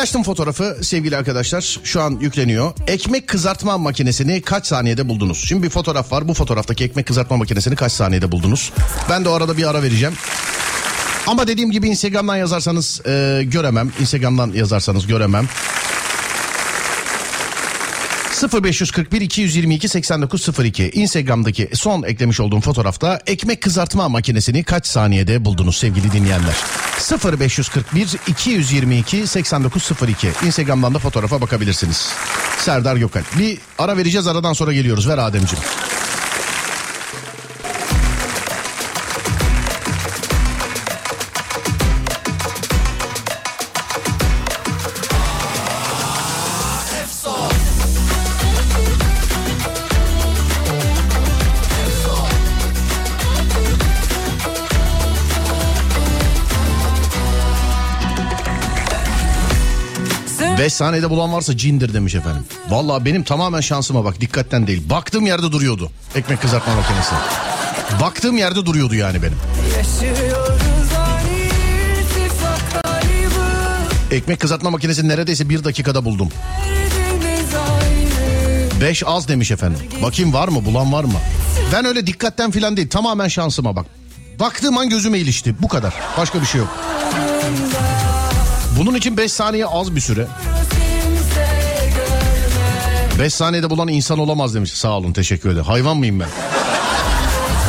[0.03, 1.79] Paylaştım fotoğrafı sevgili arkadaşlar.
[1.85, 2.73] Şu an yükleniyor.
[2.87, 5.45] Ekmek kızartma makinesini kaç saniyede buldunuz?
[5.49, 6.29] Şimdi bir fotoğraf var.
[6.29, 8.73] Bu fotoğraftaki ekmek kızartma makinesini kaç saniyede buldunuz?
[9.11, 10.15] Ben de o arada bir ara vereceğim.
[11.27, 13.93] Ama dediğim gibi Instagram'dan yazarsanız e, göremem.
[14.01, 15.49] Instagram'dan yazarsanız göremem.
[18.43, 26.13] 0541 222 8902 Instagram'daki son eklemiş olduğum fotoğrafta ekmek kızartma makinesini kaç saniyede buldunuz sevgili
[26.13, 26.55] dinleyenler?
[27.41, 32.09] 0541 222 8902 Instagram'dan da fotoğrafa bakabilirsiniz.
[32.59, 33.23] Serdar Gökal.
[33.39, 35.09] Bir ara vereceğiz aradan sonra geliyoruz.
[35.09, 35.65] Ver Ademciğim.
[60.63, 62.45] 5 saniyede bulan varsa cindir demiş efendim.
[62.69, 64.91] Vallahi benim tamamen şansıma bak dikkatten değil.
[64.91, 67.15] Baktığım yerde duruyordu ekmek kızartma makinesi.
[68.01, 69.37] Baktığım yerde duruyordu yani benim.
[74.11, 76.29] Ekmek kızartma makinesini neredeyse bir dakikada buldum.
[78.81, 79.79] 5 az demiş efendim.
[80.03, 81.19] Bakayım var mı bulan var mı?
[81.73, 83.87] Ben öyle dikkatten filan değil tamamen şansıma bak.
[84.41, 85.95] Baktığım an gözüme ilişti bu kadar.
[86.19, 86.79] Başka bir şey yok.
[88.87, 90.27] Bunun için 5 saniye az bir süre.
[90.71, 91.47] kimse
[91.95, 94.73] görmez 5 saniyede bulan insan olamaz demiş.
[94.73, 95.65] Sağ olun teşekkür ederim.
[95.65, 96.29] Hayvan mıyım ben?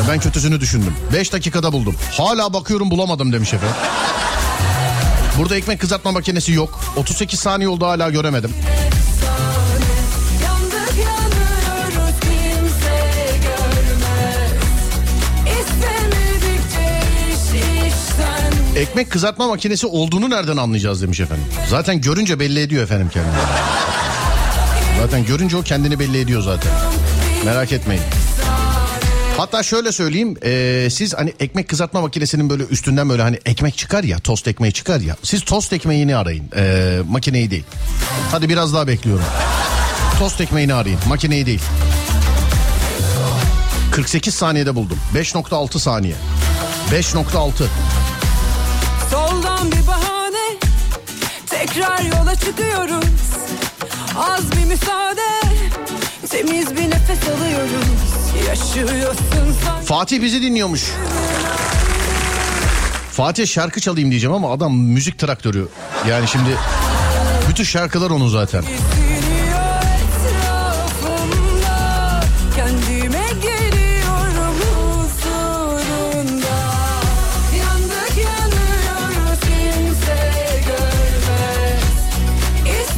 [0.10, 0.94] Ben kötüsünü düşündüm.
[1.14, 1.96] 5 dakikada buldum.
[2.12, 3.76] Hala bakıyorum bulamadım demiş efendim.
[5.38, 6.80] Burada ekmek kızartma makinesi yok.
[6.96, 8.52] 38 saniye oldu hala göremedim.
[18.84, 21.46] Ekmek kızartma makinesi olduğunu nereden anlayacağız demiş efendim.
[21.70, 23.34] Zaten görünce belli ediyor efendim kendini.
[25.02, 26.72] Zaten görünce o kendini belli ediyor zaten.
[27.46, 28.04] Merak etmeyin.
[29.38, 34.04] Hatta şöyle söyleyeyim eee, siz hani ekmek kızartma makinesinin böyle üstünden böyle hani ekmek çıkar
[34.04, 37.64] ya tost ekmeği çıkar ya siz tost ekmeğini arayın eee, makineyi değil.
[38.32, 39.26] Hadi biraz daha bekliyorum.
[40.20, 41.62] Tost ekmeğini arayın makineyi değil.
[43.92, 46.16] 48 saniyede buldum 5.6 saniye
[46.92, 47.52] 5.6
[51.66, 53.06] Tekrar yola çıkıyoruz
[54.18, 55.22] Az bir müsaade
[56.30, 57.88] Temiz bir nefes alıyoruz
[58.48, 60.84] Yaşıyorsun sanki Fatih bizi dinliyormuş.
[63.12, 65.68] Fatih şarkı çalayım diyeceğim ama adam müzik traktörü.
[66.10, 66.50] Yani şimdi
[67.50, 68.64] bütün şarkılar onun zaten.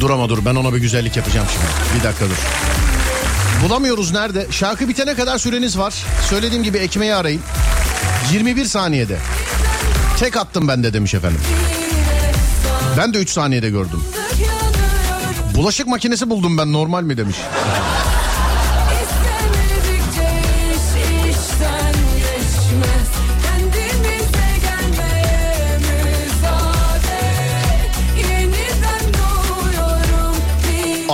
[0.06, 1.98] Dur ama dur ben ona bir güzellik yapacağım şimdi.
[1.98, 2.36] Bir dakika dur.
[3.64, 4.46] Bulamıyoruz nerede?
[4.50, 5.94] Şarkı bitene kadar süreniz var.
[6.28, 7.40] Söylediğim gibi ekmeği arayın.
[8.32, 9.18] 21 saniyede.
[10.18, 11.40] Tek attım ben de demiş efendim.
[12.98, 14.04] Ben de 3 saniyede gördüm.
[15.54, 17.36] Bulaşık makinesi buldum ben normal mi demiş.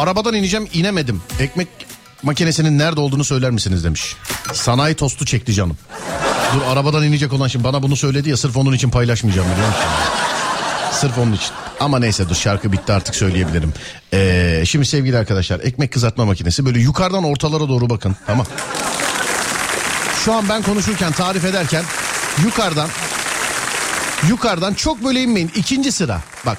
[0.02, 1.22] Arabadan ineceğim inemedim.
[1.40, 1.68] Ekmek
[2.22, 4.16] makinesinin nerede olduğunu söyler misiniz demiş.
[4.52, 5.76] Sanayi tostu çekti canım.
[6.54, 9.82] Dur arabadan inecek olan şimdi bana bunu söyledi ya sırf onun için paylaşmayacağım biliyor musun?
[10.92, 11.50] Sırf onun için.
[11.80, 13.74] Ama neyse dur şarkı bitti artık söyleyebilirim.
[14.12, 18.46] Ee, şimdi sevgili arkadaşlar ekmek kızartma makinesi böyle yukarıdan ortalara doğru bakın tamam.
[20.24, 21.84] Şu an ben konuşurken tarif ederken
[22.44, 22.88] yukarıdan
[24.28, 25.52] yukarıdan çok böyle inmeyin.
[25.56, 26.58] İkinci sıra bak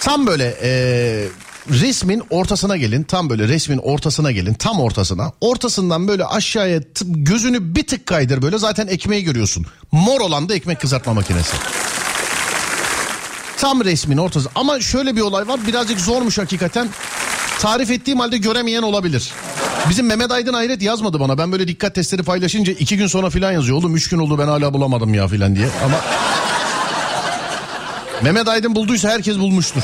[0.00, 1.28] tam böyle ee,
[1.70, 3.02] resmin ortasına gelin.
[3.02, 4.54] Tam böyle resmin ortasına gelin.
[4.54, 5.32] Tam ortasına.
[5.40, 9.66] Ortasından böyle aşağıya t- gözünü bir tık kaydır böyle zaten ekmeği görüyorsun.
[9.92, 11.56] Mor olan da ekmek kızartma makinesi.
[13.58, 14.48] Tam resmin ortası.
[14.54, 15.60] Ama şöyle bir olay var.
[15.66, 16.88] Birazcık zormuş hakikaten.
[17.60, 19.32] Tarif ettiğim halde göremeyen olabilir.
[19.90, 21.38] Bizim Mehmet Aydın Hayret yazmadı bana.
[21.38, 23.78] Ben böyle dikkat testleri paylaşınca iki gün sonra filan yazıyor.
[23.78, 25.68] Oğlum üç gün oldu ben hala bulamadım ya filan diye.
[25.84, 25.96] Ama
[28.22, 29.82] Mehmet Aydın bulduysa herkes bulmuştur.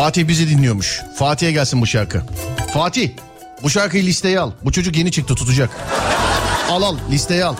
[0.00, 1.02] Fatih bizi dinliyormuş.
[1.14, 2.22] Fatih'e gelsin bu şarkı.
[2.74, 3.10] Fatih
[3.62, 4.52] bu şarkıyı listeye al.
[4.64, 5.70] Bu çocuk yeni çıktı tutacak.
[6.70, 7.54] Al al listeye al.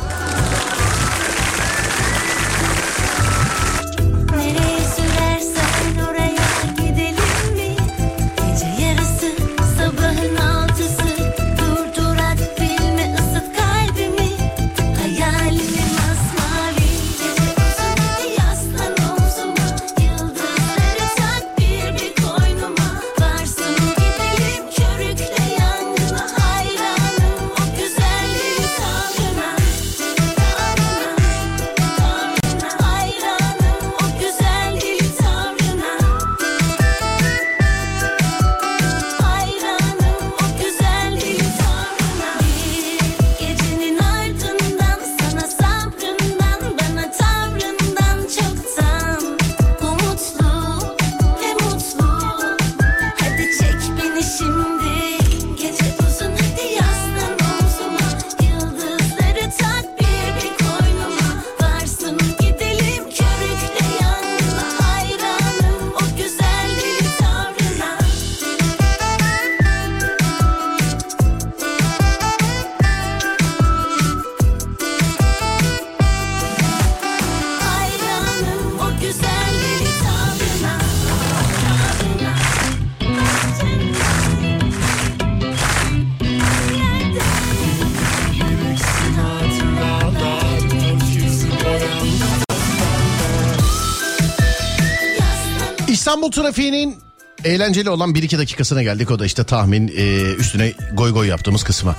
[96.31, 96.99] İstanbul trafiğinin
[97.45, 99.11] eğlenceli olan 1-2 dakikasına geldik.
[99.11, 101.97] O da işte tahmin e, üstüne goy goy yaptığımız kısma.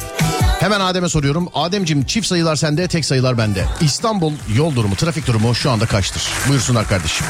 [0.59, 1.49] Hemen Adem'e soruyorum.
[1.53, 3.65] Adem'cim çift sayılar sende, tek sayılar bende.
[3.81, 6.23] İstanbul yol durumu, trafik durumu şu anda kaçtır?
[6.49, 7.27] Buyursunlar kardeşim.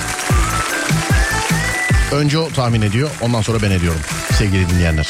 [2.11, 4.01] Önce o tahmin ediyor, ondan sonra ben ediyorum
[4.37, 5.09] sevgili dinleyenler.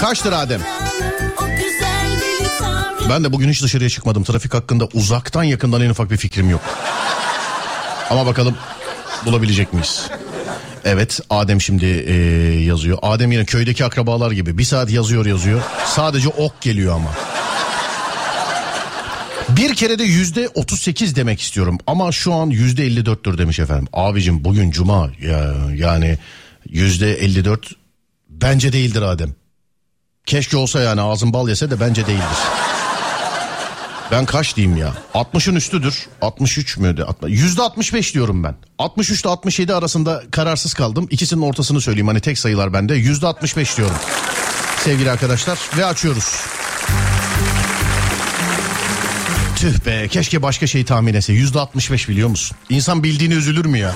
[0.00, 0.60] Kaçtır Adem?
[3.10, 4.24] Ben de bugün hiç dışarıya çıkmadım.
[4.24, 6.60] Trafik hakkında uzaktan yakından en ufak bir fikrim yok.
[8.10, 8.56] Ama bakalım
[9.26, 10.10] bulabilecek miyiz?
[10.84, 12.14] Evet Adem şimdi e,
[12.64, 12.98] yazıyor.
[13.02, 15.62] Adem yine köydeki akrabalar gibi bir saat yazıyor yazıyor.
[15.86, 17.10] Sadece ok geliyor ama.
[19.48, 23.88] Bir kere de yüzde 38 demek istiyorum ama şu an yüzde 54'tür demiş efendim.
[23.92, 26.18] Abicim bugün cuma ya, yani
[26.68, 27.72] yüzde 54
[28.28, 29.34] bence değildir Adem.
[30.26, 32.38] Keşke olsa yani ağzın bal yese de bence değildir.
[34.12, 34.94] Ben kaç diyeyim ya?
[35.14, 36.06] 60'ın üstüdür.
[36.22, 37.06] 63 müydü?
[37.26, 38.54] Yüzde 65 diyorum ben.
[38.78, 41.06] 63 ile 67 arasında kararsız kaldım.
[41.10, 42.94] İkisinin ortasını söyleyeyim hani tek sayılar bende.
[42.94, 43.96] Yüzde 65 diyorum.
[44.84, 46.36] Sevgili arkadaşlar ve açıyoruz.
[49.56, 51.32] Tüh be keşke başka şey tahmin etse.
[51.32, 52.56] Yüzde 65 biliyor musun?
[52.68, 53.94] İnsan bildiğini üzülür mü ya?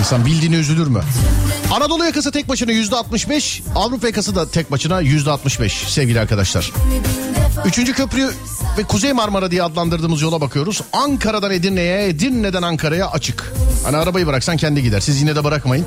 [0.00, 1.00] İnsan bildiğini üzülür mü?
[1.72, 6.72] Anadolu yakası tek başına yüzde 65, Avrupa yakası da tek başına yüzde 65 sevgili arkadaşlar.
[7.64, 8.30] Üçüncü köprü
[8.78, 10.80] ve Kuzey Marmara diye adlandırdığımız yola bakıyoruz.
[10.92, 13.52] Ankara'dan Edirne'ye, Edirne'den Ankara'ya açık.
[13.84, 15.00] Hani arabayı bıraksan kendi gider.
[15.00, 15.86] Siz yine de bırakmayın.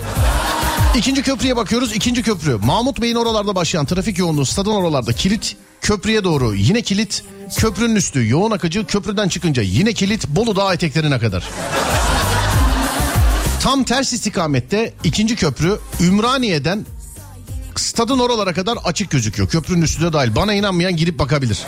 [0.98, 1.96] İkinci köprüye bakıyoruz.
[1.96, 2.56] İkinci köprü.
[2.56, 5.56] Mahmut Bey'in oralarda başlayan trafik yoğunluğu stadın oralarda kilit.
[5.82, 7.24] Köprüye doğru yine kilit.
[7.58, 8.86] Köprünün üstü yoğun akıcı.
[8.86, 10.28] Köprüden çıkınca yine kilit.
[10.28, 11.44] Bolu Dağ eteklerine kadar.
[13.64, 16.86] Tam ters istikamette ikinci köprü Ümraniye'den
[17.76, 19.50] stadın oralara kadar açık gözüküyor.
[19.50, 20.36] Köprünün üstü de dahil.
[20.36, 21.60] Bana inanmayan girip bakabilir.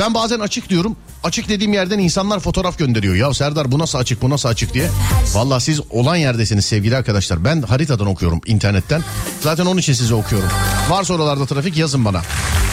[0.00, 0.96] Ben bazen açık diyorum.
[1.24, 3.14] Açık dediğim yerden insanlar fotoğraf gönderiyor.
[3.14, 4.88] Ya Serdar bu nasıl açık bu nasıl açık diye.
[5.34, 7.44] Vallahi siz olan yerdesiniz sevgili arkadaşlar.
[7.44, 9.02] Ben haritadan okuyorum internetten.
[9.40, 10.48] Zaten onun için size okuyorum.
[10.88, 12.22] Varsa oralarda trafik yazın bana.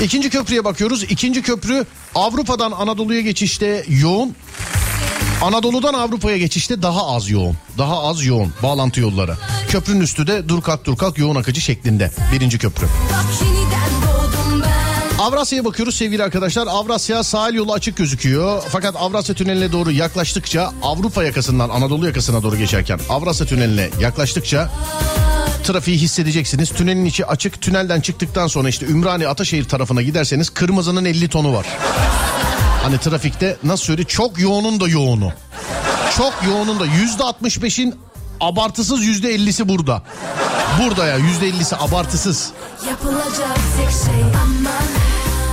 [0.03, 1.03] İkinci köprüye bakıyoruz.
[1.03, 1.85] İkinci köprü
[2.15, 4.35] Avrupa'dan Anadolu'ya geçişte yoğun.
[5.41, 7.57] Anadolu'dan Avrupa'ya geçişte daha az yoğun.
[7.77, 9.37] Daha az yoğun bağlantı yolları.
[9.67, 12.11] Köprünün üstü de dur kalk dur kalk yoğun akıcı şeklinde.
[12.33, 12.87] Birinci köprü.
[15.19, 16.67] Avrasya'ya bakıyoruz sevgili arkadaşlar.
[16.67, 18.63] Avrasya sahil yolu açık gözüküyor.
[18.69, 24.71] Fakat Avrasya Tüneli'ne doğru yaklaştıkça Avrupa yakasından Anadolu yakasına doğru geçerken Avrasya Tüneli'ne yaklaştıkça
[25.63, 26.69] trafiği hissedeceksiniz.
[26.69, 27.61] Tünelin içi açık.
[27.61, 31.65] Tünelden çıktıktan sonra işte Ümraniye Ataşehir tarafına giderseniz kırmızının 50 tonu var.
[32.83, 35.31] Hani trafikte nasıl söyleyeyim çok yoğunun da yoğunu.
[36.17, 37.95] Çok yoğunun da yüzde 65'in
[38.41, 40.03] abartısız yüzde 50'si burada.
[40.81, 42.51] Burada ya yüzde 50'si abartısız.
[42.89, 44.87] Yapılacak tek şey aman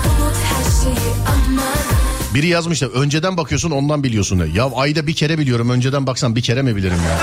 [0.05, 1.65] Unut her şeyi aman
[2.35, 4.41] Biri yazmış da önceden bakıyorsun ondan biliyorsun.
[4.41, 4.47] de.
[4.55, 7.19] Ya ayda bir kere biliyorum önceden baksan bir kere mi bilirim ya?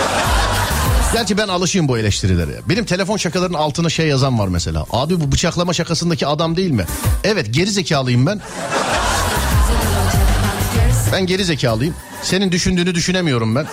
[1.13, 2.61] Gerçi ben alışayım bu eleştirilere.
[2.69, 4.85] Benim telefon şakalarının altına şey yazan var mesela.
[4.91, 6.85] Abi bu bıçaklama şakasındaki adam değil mi?
[7.23, 8.41] Evet geri zekalıyım ben.
[11.11, 11.95] Ben geri zekalıyım.
[12.21, 13.65] Senin düşündüğünü düşünemiyorum ben.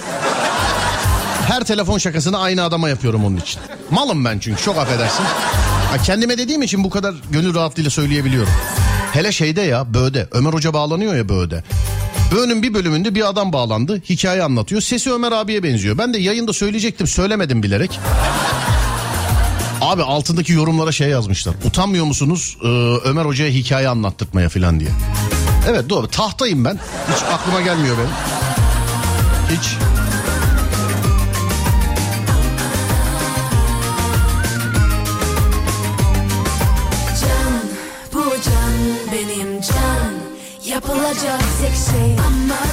[1.48, 3.60] Her telefon şakasını aynı adama yapıyorum onun için.
[3.90, 5.24] Malım ben çünkü çok affedersin.
[5.90, 8.52] Ha, kendime dediğim için bu kadar gönül rahatlığıyla söyleyebiliyorum.
[9.12, 10.28] Hele şeyde ya Böğde.
[10.32, 11.64] Ömer Hoca bağlanıyor ya Böğde.
[12.34, 14.02] Böğünün bir bölümünde bir adam bağlandı.
[14.10, 14.80] Hikaye anlatıyor.
[14.80, 15.98] Sesi Ömer abiye benziyor.
[15.98, 18.00] Ben de yayında söyleyecektim söylemedim bilerek.
[19.80, 21.54] Abi altındaki yorumlara şey yazmışlar.
[21.64, 22.66] Utanmıyor musunuz Ee,
[23.04, 24.90] Ömer Hoca'ya hikaye anlattırmaya falan diye.
[25.68, 26.78] Evet doğru tahtayım ben.
[27.14, 28.10] Hiç aklıma gelmiyor benim.
[29.58, 29.76] Hiç.
[40.74, 42.68] Yapılacak tek şey aman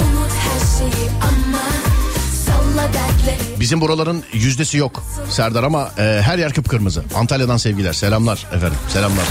[0.00, 1.82] Unut her şeyi aman
[3.60, 7.04] Bizim buraların yüzdesi yok Serdar ama e, her yer kıpkırmızı.
[7.14, 7.92] Antalya'dan sevgiler.
[7.92, 8.78] Selamlar efendim.
[8.88, 9.24] Selamlar.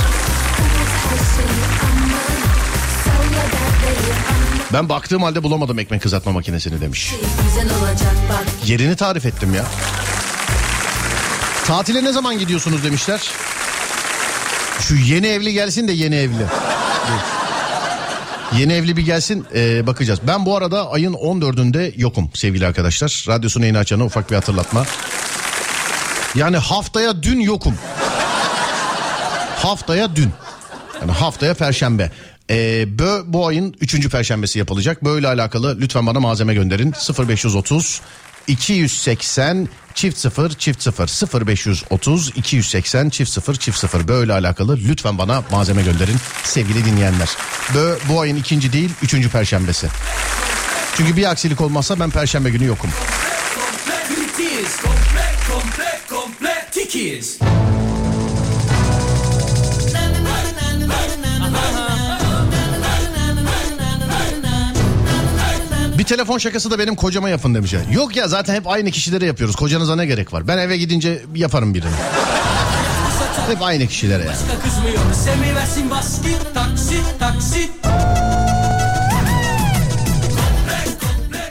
[4.73, 7.13] Ben baktığım halde bulamadım ekmek kızartma makinesini demiş.
[8.65, 9.65] Yerini tarif ettim ya.
[11.65, 13.21] Tatile ne zaman gidiyorsunuz demişler.
[14.79, 16.45] Şu yeni evli gelsin de yeni evli.
[18.57, 20.19] Yeni evli bir gelsin e, bakacağız.
[20.27, 23.25] Ben bu arada ayın 14'ünde yokum sevgili arkadaşlar.
[23.27, 24.85] Radyosunu yeni açana ufak bir hatırlatma.
[26.35, 27.73] Yani haftaya dün yokum.
[29.55, 30.31] Haftaya dün.
[31.01, 32.11] Yani haftaya perşembe.
[32.51, 34.09] Ee, bö bu ayın 3.
[34.09, 35.03] perşembesi yapılacak.
[35.03, 36.93] Böyle alakalı lütfen bana malzeme gönderin.
[37.27, 38.01] 0530
[38.47, 45.43] 280 çift 0 çift 0 0530 280 çift 0 çift 0 böyle alakalı lütfen bana
[45.51, 47.29] malzeme gönderin sevgili dinleyenler.
[47.75, 49.87] Bö bu ayın ikinci değil üçüncü perşembesi.
[50.97, 52.89] Çünkü bir aksilik olmazsa ben perşembe günü yokum.
[56.09, 57.39] komple tikiyiz.
[57.41, 57.70] Bir
[66.11, 67.73] telefon şakası da benim kocama yapın demiş.
[67.91, 69.55] Yok ya zaten hep aynı kişilere yapıyoruz.
[69.55, 70.47] Kocanıza ne gerek var?
[70.47, 71.91] Ben eve gidince yaparım birini.
[73.47, 74.35] Hep aynı kişilere yani.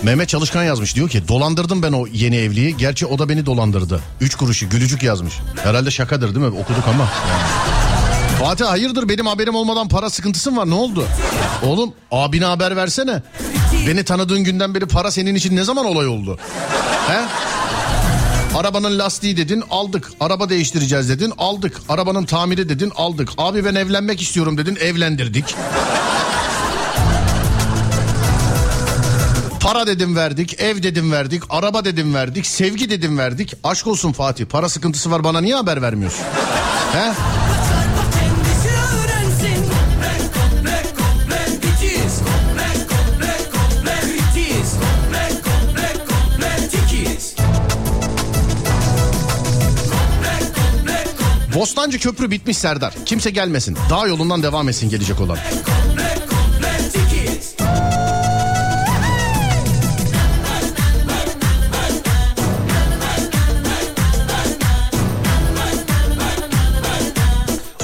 [0.02, 2.76] Mehmet Çalışkan yazmış diyor ki dolandırdım ben o yeni evliyi.
[2.76, 4.00] Gerçi o da beni dolandırdı.
[4.20, 5.34] Üç kuruşu gülücük yazmış.
[5.62, 6.58] Herhalde şakadır değil mi?
[6.58, 7.08] Okuduk ama.
[7.28, 7.70] Yani.
[8.40, 11.04] Fatih hayırdır benim haberim olmadan para sıkıntısın var ne oldu?
[11.62, 13.22] Oğlum abine haber versene.
[13.86, 16.38] Beni tanıdığın günden beri para senin için ne zaman olay oldu?
[17.08, 17.20] He?
[18.58, 20.10] Arabanın lastiği dedin aldık.
[20.20, 21.80] Araba değiştireceğiz dedin aldık.
[21.88, 23.28] Arabanın tamiri dedin aldık.
[23.38, 25.54] Abi ben evlenmek istiyorum dedin evlendirdik.
[29.60, 33.54] Para dedim verdik, ev dedim verdik, araba dedim verdik, sevgi dedim verdik.
[33.64, 36.24] Aşk olsun Fatih para sıkıntısı var bana niye haber vermiyorsun?
[36.92, 37.12] He?
[51.60, 52.94] Bostancı Köprü bitmiş Serdar.
[53.06, 53.78] Kimse gelmesin.
[53.90, 55.38] Dağ yolundan devam etsin gelecek olan.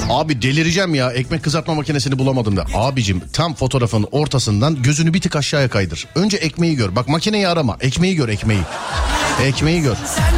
[0.09, 2.65] Abi delireceğim ya ekmek kızartma makinesini bulamadım da.
[2.75, 6.07] Abicim tam fotoğrafın ortasından gözünü bir tık aşağıya kaydır.
[6.15, 6.97] Önce ekmeği gör.
[6.97, 7.77] Bak makineyi arama.
[7.81, 8.61] Ekmeği gör ekmeği.
[9.43, 9.97] Ekmeği gör.
[10.07, 10.36] Sen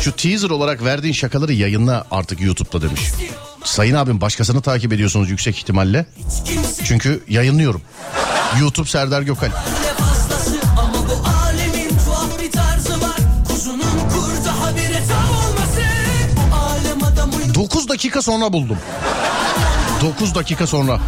[0.00, 3.00] Şu teaser olarak verdiğin şakaları yayınla artık YouTube'da demiş.
[3.64, 6.06] Sayın abim başkasını takip ediyorsunuz yüksek ihtimalle.
[6.84, 7.82] Çünkü yayınlıyorum.
[8.60, 9.50] YouTube Serdar Gökal.
[17.54, 18.78] 9 dakika sonra buldum.
[20.02, 21.00] 9 dakika sonra.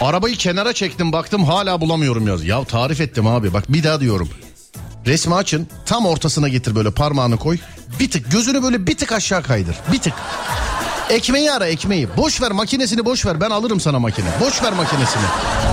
[0.00, 2.44] Arabayı kenara çektim baktım hala bulamıyorum yaz.
[2.44, 4.28] Ya tarif ettim abi bak bir daha diyorum.
[5.06, 7.58] Resmi açın tam ortasına getir böyle parmağını koy.
[8.00, 9.76] Bir tık gözünü böyle bir tık aşağı kaydır.
[9.92, 10.12] Bir tık.
[11.10, 12.08] Ekmeği ara ekmeği.
[12.16, 14.26] Boş ver makinesini boş ver ben alırım sana makine.
[14.40, 15.22] Boş ver makinesini.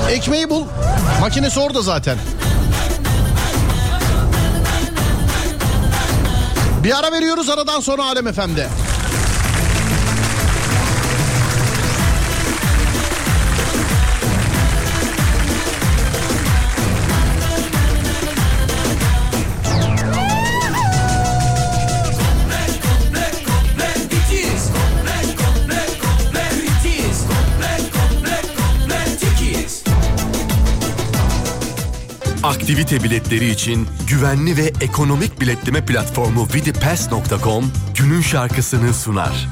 [0.09, 0.63] Ekmeği bul.
[1.21, 2.17] Makinesi orada zaten.
[6.83, 8.67] Bir ara veriyoruz aradan sonra Alem FM'de.
[32.45, 39.47] Aktivite biletleri için güvenli ve ekonomik biletleme platformu vidipass.com günün şarkısını sunar.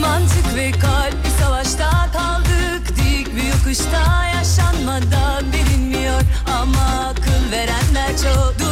[0.00, 6.20] Mantık ve kalp bir savaşta kaldık Dik bir yokuşta yaşanmadan bilinmiyor
[6.60, 8.67] Ama akıl verenler çok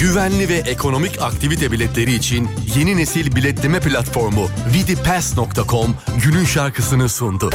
[0.00, 7.50] Güvenli ve ekonomik aktivite biletleri için yeni nesil biletleme platformu vidipass.com günün şarkısını sundu.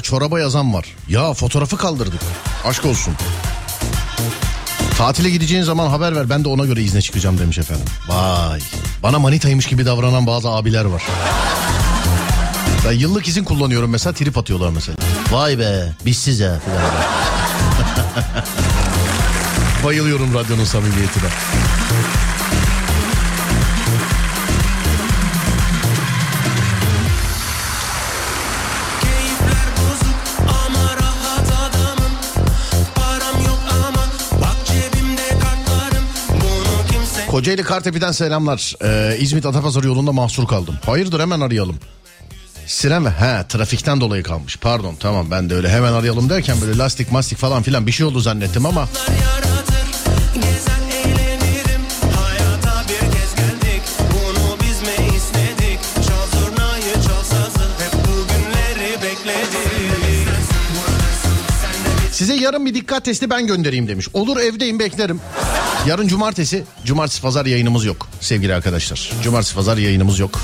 [0.00, 0.84] Çoraba yazan var.
[1.08, 2.20] Ya fotoğrafı kaldırdık.
[2.64, 3.14] Aşk olsun.
[4.98, 7.84] Tatile gideceğin zaman haber ver ben de ona göre izne çıkacağım demiş efendim.
[8.08, 8.60] Vay.
[9.02, 11.02] Bana manitaymış gibi davranan bazı abiler var.
[12.86, 14.96] Ben yıllık izin kullanıyorum mesela trip atıyorlar mesela.
[15.30, 15.94] Vay be
[16.38, 16.60] ya.
[16.60, 16.80] falan.
[19.84, 21.28] Bayılıyorum radyonun samimiyetine.
[37.38, 38.74] Kocaeli Kartepe'den selamlar.
[38.84, 40.74] Ee, İzmit Atapazarı yolunda mahsur kaldım.
[40.86, 41.76] Hayırdır hemen arayalım.
[42.66, 44.56] Siren ve he trafikten dolayı kalmış.
[44.56, 48.06] Pardon tamam ben de öyle hemen arayalım derken böyle lastik mastik falan filan bir şey
[48.06, 48.88] oldu zannettim ama
[49.24, 49.47] yaratır
[62.18, 64.08] size yarın bir dikkat testi ben göndereyim demiş.
[64.12, 65.20] Olur evdeyim beklerim.
[65.86, 69.12] Yarın cumartesi, cumartesi pazar yayınımız yok sevgili arkadaşlar.
[69.22, 70.40] Cumartesi pazar yayınımız yok.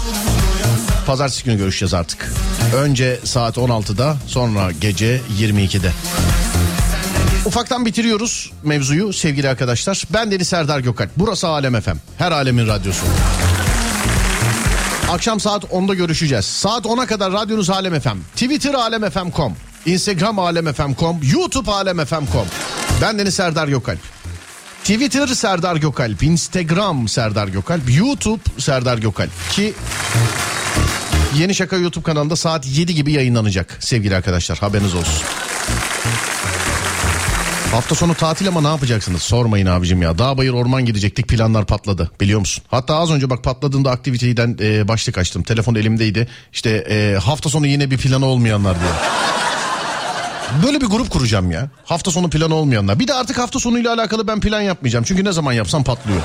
[1.06, 2.30] Pazartesi günü görüşeceğiz artık.
[2.76, 5.92] Önce saat 16'da sonra gece 22'de.
[7.46, 10.02] Ufaktan bitiriyoruz mevzuyu sevgili arkadaşlar.
[10.10, 11.10] Ben Deniz Serdar Gökalp.
[11.16, 11.96] Burası Alem FM.
[12.18, 13.06] Her alemin radyosu.
[15.10, 16.44] Akşam saat 10'da görüşeceğiz.
[16.44, 18.18] Saat 10'a kadar radyonuz Alem FM.
[18.36, 19.56] Twitter alemfm.com.
[19.86, 21.20] Instagram alemfm.com.
[21.32, 22.46] YouTube alemfm.com.
[23.02, 23.98] Ben Deniz Serdar Gökalp.
[24.84, 26.22] Twitter Serdar Gökalp.
[26.22, 27.82] Instagram Serdar Gökalp.
[27.96, 29.30] YouTube Serdar Gökalp.
[29.50, 29.74] Ki
[31.38, 35.24] Yeni Şaka YouTube kanalında saat 7 gibi yayınlanacak sevgili arkadaşlar haberiniz olsun.
[37.72, 39.22] Hafta sonu tatil ama ne yapacaksınız?
[39.22, 40.18] Sormayın abicim ya.
[40.18, 42.64] Dağ bayır orman gidecektik planlar patladı biliyor musun?
[42.68, 45.42] Hatta az önce bak patladığında aktiviteden e, başlık açtım.
[45.42, 46.28] Telefon elimdeydi.
[46.52, 48.90] İşte e, hafta sonu yine bir planı olmayanlar diye.
[50.62, 51.68] Böyle bir grup kuracağım ya.
[51.84, 52.98] Hafta sonu planı olmayanlar.
[52.98, 55.04] Bir de artık hafta sonuyla alakalı ben plan yapmayacağım.
[55.04, 56.20] Çünkü ne zaman yapsam patlıyor.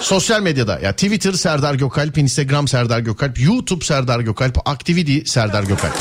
[0.00, 5.94] Sosyal medyada ya Twitter Serdar Gökalp, Instagram Serdar Gökalp, YouTube Serdar Gökalp, Activity Serdar Gökalp.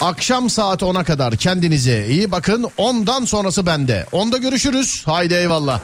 [0.00, 2.66] Akşam saat 10'a kadar kendinize iyi bakın.
[2.76, 4.06] Ondan sonrası bende.
[4.12, 5.02] Onda görüşürüz.
[5.06, 5.74] Haydi eyvallah.